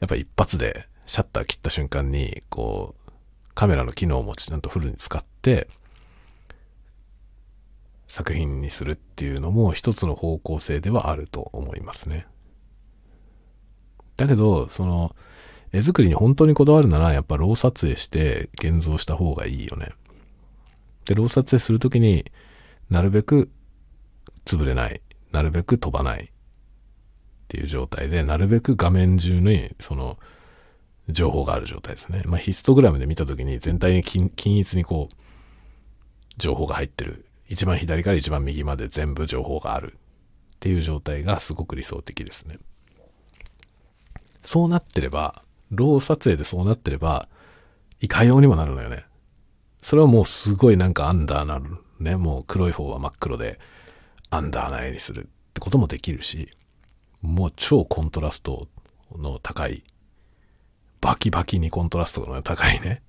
[0.00, 3.12] やっぱ一発でシャッター切った瞬間に、こう、
[3.54, 5.68] カメラの機能もちゃんとフルに使って、
[8.08, 12.26] 作品にするっていうのも一つの方向性ではあると思いますね。
[14.16, 15.14] だけど、その、
[15.72, 19.90] 絵作りに本当にこだわるなら、やっぱロー撮影して現像した方がいいよね。
[21.06, 22.24] で、ロー撮影するときに
[22.90, 23.50] なるべく
[24.44, 25.00] 潰れない。
[25.34, 26.22] なるべく飛ばない。
[26.22, 26.26] っ
[27.48, 30.16] ていう状態で、なるべく画面中に、その、
[31.08, 32.22] 情報がある状態ですね。
[32.24, 35.14] まあ、ヒストグラムで見たときに全体に均一にこう、
[36.38, 37.26] 情報が入ってる。
[37.48, 39.98] 一番左から一番右まで全部情報がある。
[40.54, 42.58] っていう状態がすごく理想的ですね。
[44.40, 47.28] そうなってれば、ロー撮影でそうなってれば、
[48.00, 49.04] いかようにもなるのよね。
[49.82, 51.78] それはもうすごいなんかアンダーなる。
[51.98, 53.58] ね、もう黒い方は真っ黒で、
[54.30, 56.50] アンダーな絵にするってこともできるし、
[57.22, 58.68] もう超コントラスト
[59.16, 59.84] の高い、
[61.00, 63.02] バキバキにコントラストの高いね、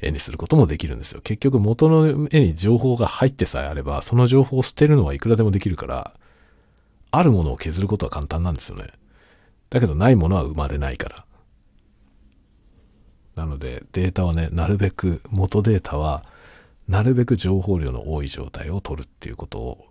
[0.00, 1.20] 絵にすることもできるんですよ。
[1.20, 6.14] 結局元の絵に情報が入ってさえあれば、その情報を捨てるのはいくらでもできるから、
[7.10, 8.86] あるものを削ることは簡単なんですよね。
[9.70, 11.24] だけどないものは生まれないから。
[13.36, 16.24] なのでデータはね、なるべく、元データは、
[16.88, 19.86] なるべく情報量の多い状態を取るっていうことを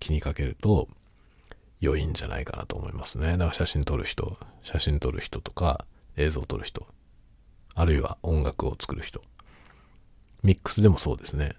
[0.00, 0.88] 気にかけると
[1.80, 3.32] 良いんじゃないかなと思いますね。
[3.32, 5.84] だから写真撮る人、写真撮る人とか
[6.16, 6.86] 映像を撮る人、
[7.74, 9.22] あるいは音楽を作る人。
[10.42, 11.52] ミックスでもそうですね。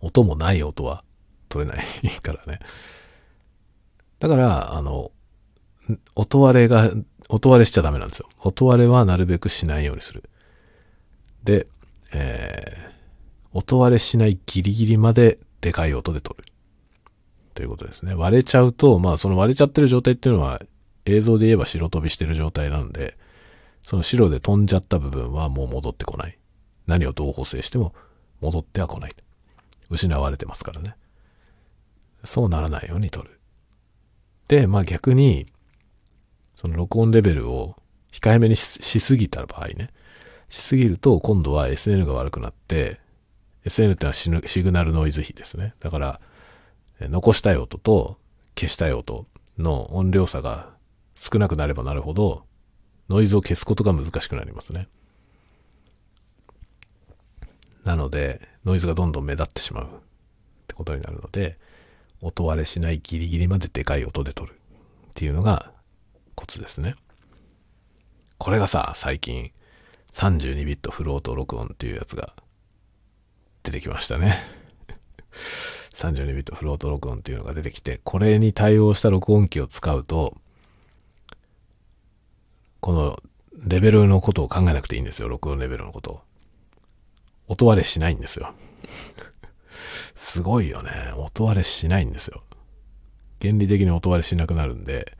[0.00, 1.02] 音もない音は
[1.48, 1.84] 取れない
[2.20, 2.60] からね。
[4.18, 5.10] だから、あの、
[6.14, 6.90] 音割れが、
[7.28, 8.28] 音割れしちゃダメなんですよ。
[8.40, 10.28] 音割れはなるべくしないようにする。
[11.42, 11.66] で、
[12.12, 12.93] えー、
[13.54, 16.44] 音割れしないギリギリまででかい音で撮る。
[17.54, 18.14] ということですね。
[18.14, 20.60] 割れちゃうと、まあその割れちゃってる状態っていうのは
[21.06, 23.16] 映像で言えば白飛びしてる状態なんで、
[23.82, 26.36] その白で飛んじゃった部分はもう戻ってこない。
[26.86, 27.94] 何をどう補正しても
[28.40, 29.12] 戻っては来ない。
[29.88, 30.96] 失われてますからね。
[32.24, 33.38] そうならないように撮る。
[34.48, 35.46] で、まあ逆に、
[36.56, 37.76] その録音レベルを
[38.12, 39.90] 控えめにしすぎた場合ね、
[40.48, 43.00] しすぎると今度は SN が悪くなって、
[43.64, 44.12] SN ってのは
[44.46, 45.74] シグナルノイズ比ですね。
[45.80, 46.20] だから、
[47.00, 48.18] 残したい音と
[48.54, 49.26] 消したい音
[49.58, 50.70] の音量差が
[51.14, 52.44] 少なくなればなるほど、
[53.08, 54.88] ノイズを消すことが難しくなりますね。
[57.84, 59.88] なので、ノイズがどんどん目立ってしまうっ
[60.66, 61.58] てことになるので、
[62.20, 64.54] 音割れしないギリギリまででかい音で撮るっ
[65.14, 65.72] ていうのが
[66.34, 66.96] コツですね。
[68.38, 69.52] これがさ、最近
[70.12, 72.34] 32ビットフロート録音っていうやつが
[73.64, 74.38] 出てきましたね。
[75.94, 80.36] 32ビットフロート録音っていうのが出てきて、これに対応した録音機を使うと、
[82.80, 83.18] この
[83.56, 86.20] レベルのことを考えなくていいんですよ、録音レベルのことを。
[87.48, 88.54] 音割れしないんですよ。
[90.14, 91.12] すごいよね。
[91.16, 92.42] 音割れしないんですよ。
[93.40, 95.16] 原理的に音割れしなくなるんで、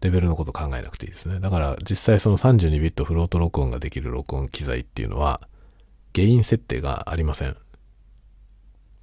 [0.00, 1.38] レベルのこと考えなくていいですね。
[1.38, 5.48] だから実際その32ビットフロート録音ができる録音機材っていうのは、
[6.12, 7.56] ゲイン設定がありません。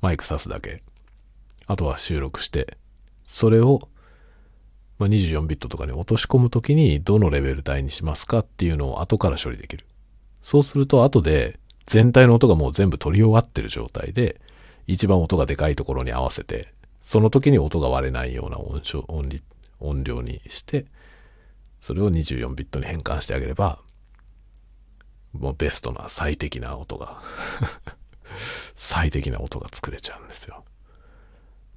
[0.01, 0.79] マイク挿すだけ。
[1.67, 2.77] あとは収録して、
[3.23, 3.89] それを、
[4.97, 9.85] まあ、24ビットとかに落とし込むときにどのレベル帯にしますかっていうのを後から処理できる。
[10.41, 14.39] そうすると後で全体の音がもう全部取り終わってる状態で、
[14.87, 19.29] 一番音がでかいところに合わせて、その時に音が割れないような音音
[19.79, 20.85] 音量にして
[21.79, 23.79] それを24ビットに変換してあげれば、
[25.33, 27.21] もうベストな最適な音が
[28.75, 30.63] 最適な音が作れちゃうんですよ。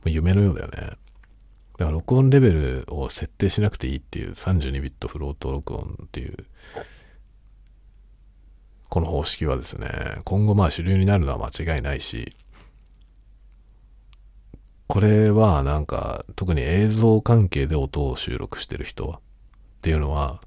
[0.07, 0.77] 夢のようだよね。
[0.79, 6.37] だから録音レベルを設定しなくていいっていう32ビットフロート録音っていう
[8.93, 9.89] この方式はですね、
[10.25, 12.37] 今後まあ主流になるのは間違いないし、
[14.87, 19.21] これはなんか特に映像関係で音を収録してる人っ
[19.81, 20.43] ていうのは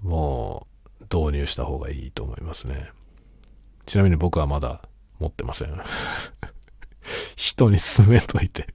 [0.00, 0.73] もう
[1.14, 2.90] 導入した方がいいと思いますね。
[3.86, 4.82] ちなみに僕はまだ
[5.20, 5.80] 持ってません。
[7.36, 8.66] 人に勧めといて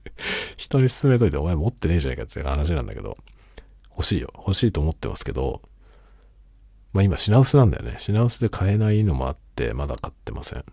[0.56, 3.16] 人に勧めといてお前持ってねえじゃないかっていう話なんだけど、
[3.90, 4.32] 欲しいよ。
[4.36, 5.62] 欲しいと思ってますけど、
[6.92, 7.96] まあ今品薄なんだよね。
[7.98, 10.64] 品薄で買えないのもあって、まだ買ってません。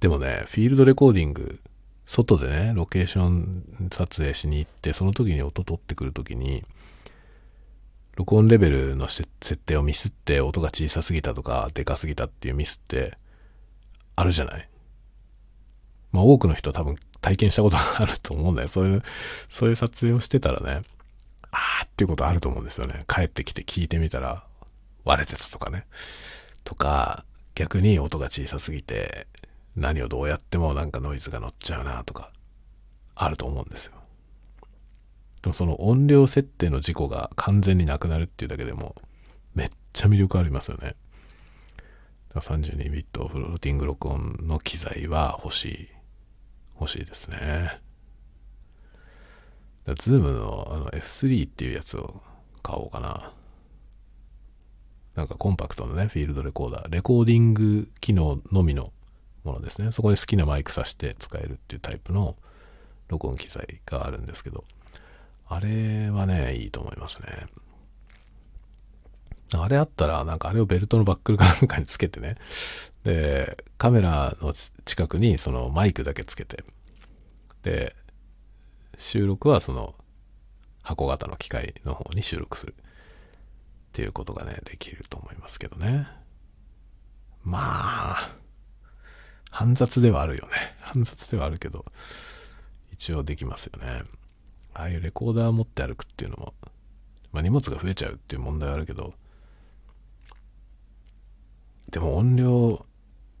[0.00, 1.60] でもね、フィールドレコーディング、
[2.04, 6.64] 外でね、ロケーション撮影しに行って、その時に音取ってくる時に、
[8.20, 13.16] 録音レベルの設定をミスって音が小さすぎたとか、でかすぎたっていうミスって、
[14.14, 14.68] あるじゃない？
[16.12, 18.68] まあ多くの人は多分体験したことがあると思うんだよ。
[18.68, 19.02] そういう、
[19.48, 20.82] そういう撮影をしてたらね、
[21.50, 23.06] あーっていうことあると思うんですよね。
[23.08, 24.44] 帰ってきて聞いてみたら
[25.04, 25.86] 割れてたとかね。
[26.62, 29.28] とか、逆に音が小さすぎて
[29.76, 32.32] 何をどうやってもなんかノイズが乗っちゃうなとか、
[33.14, 33.94] あると思うんですよ。
[35.42, 38.94] でもその音量設定の事故が完全になくなるっていうだけでも、
[39.54, 40.96] めっちゃ魅力ありますよね。
[42.34, 45.88] 32ビットフローティング録音の機材は欲しい。
[46.78, 47.80] 欲しいですね。
[49.98, 52.22] Zoom のあの F3 っていうやつを
[52.62, 53.32] 買おうかな。
[55.14, 58.92] なんかコンパクトのね、フィールドレコーダー、レコーディング機能のみの
[59.44, 59.90] ものですね。
[59.90, 62.36] そこで好きなマイクさして使えるっていうタイプの
[63.08, 64.64] 録音機材があるんですけど、
[65.50, 67.46] あれはね、いいと思いますね。
[69.52, 72.36] あれあったら、なんかあれをベルトのバックルかなんかにつけてね、
[73.02, 76.62] で、カメラの近くにそのマイクだけつけて、
[77.64, 77.96] で、
[78.96, 79.96] 収録はその
[80.82, 82.82] 箱型の機械の方に収録するっ
[83.90, 86.06] ていうことがね、できると思いますけどね。
[87.42, 87.58] ま
[88.18, 88.36] あ、
[89.50, 90.76] 煩雑ではあるよね。
[90.80, 91.84] 煩雑ではあるけど、
[92.92, 94.04] 一応できますよね。
[94.74, 96.54] ああいうレコーダーを持って歩くっていうのも、
[97.32, 99.14] まあ荷物が増えちゃうっていう問題はあるけど、
[101.90, 102.84] でも音量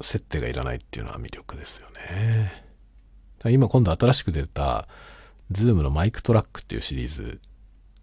[0.00, 2.64] 設定がいらないっていうのは魅力ですよね。
[3.48, 4.88] 今今度新しく出た、
[5.50, 7.40] Zoom の MicTrak っていうシリーズ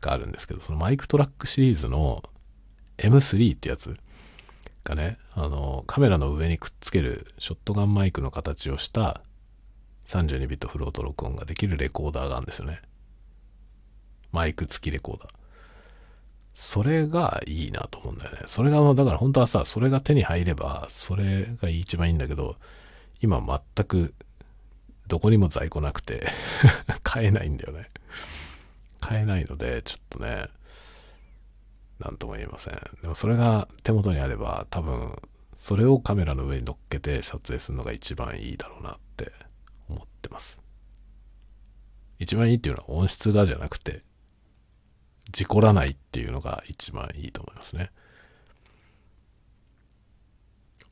[0.02, 2.24] があるんですけど、その MicTrak シリーズの
[2.98, 3.96] M3 ってやつ
[4.84, 9.22] がね、あの、カメラの上にくっつけるショットガンマイクの形をした
[10.06, 12.82] 32ビットフロート録音ができるレコーダーがあるんですよね。
[14.38, 15.30] マイク付きレコーダー。
[16.54, 18.42] それがいいなと思うんだよね。
[18.46, 22.56] それが、だから本当はさ、それが手に入れば、それが一番いいんだけど、
[23.20, 23.42] 今
[23.76, 24.14] 全く
[25.08, 26.28] どこにも在庫なくて
[27.02, 27.90] 買えないんだよね。
[29.00, 30.50] 買えないので、ちょっとね、
[31.98, 32.76] なんとも言えません。
[33.02, 35.20] でもそれが手元にあれば、多分、
[35.56, 39.32] それをカメラの上に乗っけて撮影するのが一番いいだろうなって
[39.90, 40.60] 思ってます。
[42.20, 44.02] 一番いいっていうのは音質がじゃなくて、
[45.32, 47.92] 事故らないっていうのが一番いいと思いますね。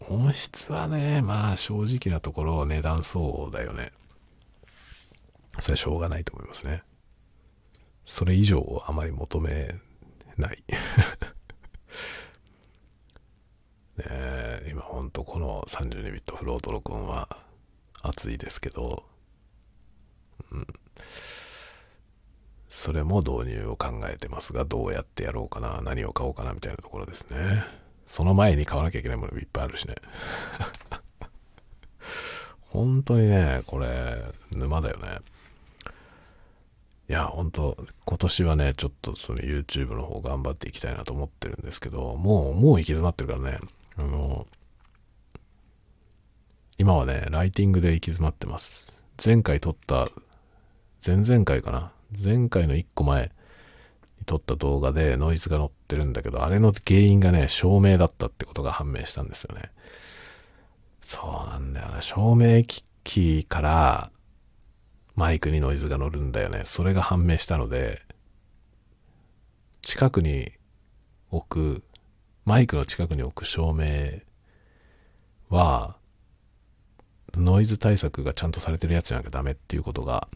[0.07, 3.91] 音質はね、まあ正直なところ値段そうだよね。
[5.59, 6.83] それはしょうがないと思いますね。
[8.05, 9.75] それ以上をあまり求め
[10.37, 10.63] ない。
[13.97, 17.37] ね今ほんとこの32ビットフロート録音は
[18.01, 19.05] 熱いですけど、
[20.51, 20.67] うん。
[22.75, 27.63] それも導入を考えてますが、どうやってやろうかな、何を買おうかなみたいなところですね。
[28.05, 29.95] その前に買わなきゃいけないものいっぱいあるしね。
[32.59, 34.21] 本当にね、これ、
[34.51, 35.19] 沼だよね。
[37.07, 43.59] いや、本当今年はね、ちょっとその YouTube の方頑張っていきたいなと思ってるんですけど、もう、もう行き詰まってるからね、
[43.95, 44.45] あの、
[46.77, 48.93] 今はね、ライティングで行き詰まってます。
[49.25, 50.09] 前回撮った、
[51.05, 51.94] 前々回かな。
[52.23, 53.31] 前回の1個前
[54.19, 59.71] に撮った動画でノイズが乗ってるんだけど、あれの原因がね、照明だったってことが判明したんですよね。
[61.01, 62.01] そうなんだよな。
[62.01, 64.11] 照明機器から
[65.15, 66.63] マイクにノイズが乗るんだよね。
[66.65, 68.01] それが判明したので、
[69.81, 70.51] 近くに
[71.31, 71.83] 置く、
[72.43, 74.19] マイクの近くに置く照明
[75.49, 75.95] は、
[77.35, 80.27] ノイズ対策がちゃんとされてるやつじゃなきゃダメっていうことが、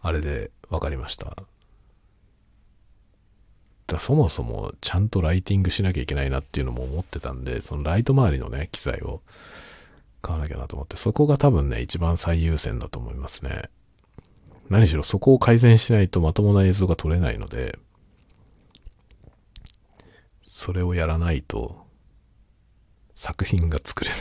[0.00, 1.36] あれで分かりました。
[3.86, 9.22] だそもそもちゃんとライティングしなきゃいけないなっていうのも思ってたんで、そのライト周りのね、機材を
[10.20, 13.70] 買わなきゃなと思って、そこが多分ね、一番最優先だと思いますね。
[14.68, 17.78] 何しろそこを改善しないとまともな映像が撮れないので、
[20.42, 21.86] それをやらないと
[23.14, 24.20] 作品が作れない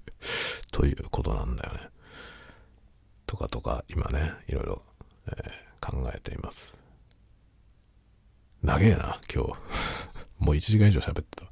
[0.72, 1.80] ということなんだよね。
[3.26, 4.82] とかとか、今ね、いろいろ、
[5.28, 6.76] えー、考えています。
[8.62, 9.52] 長えな、今日。
[10.38, 11.44] もう1時間以上喋ってた。
[11.44, 11.48] い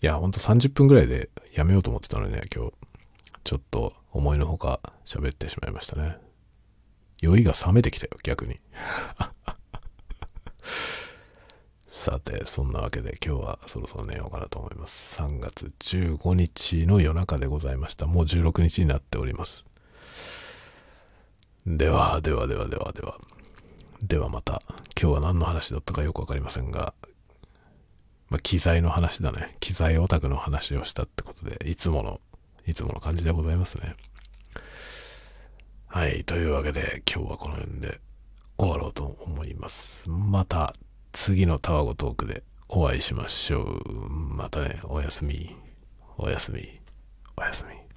[0.00, 2.72] や、ほんと30分ぐらいでやめようと思ってたのにね、今日。
[3.44, 6.18] ちょっと思いのほか喋ってしまいましたね。
[7.20, 8.60] 酔いが冷めてきたよ、逆に。
[11.86, 15.20] さて、そんなわけで今日はそろそろ寝ようかなと思います。
[15.20, 18.06] 3月15日の夜中でございました。
[18.06, 19.64] もう16日になっております。
[21.76, 23.18] では、ではではではでは。
[24.02, 24.62] ではまた、
[24.98, 26.94] 今日は何の話だったかよくわかりませんが、
[28.30, 29.54] まあ、機材の話だね。
[29.60, 32.20] 機材オタクの話をしたってことで、いつもの、
[32.66, 33.96] いつもの感じでございますね。
[35.88, 36.24] はい。
[36.24, 38.00] というわけで、今日はこの辺で
[38.56, 40.08] 終わろうと思います。
[40.08, 40.74] また
[41.12, 44.08] 次のタワゴトークでお会いしましょう。
[44.08, 45.54] またね、おやすみ。
[46.16, 46.80] おやすみ。
[47.36, 47.87] おやすみ。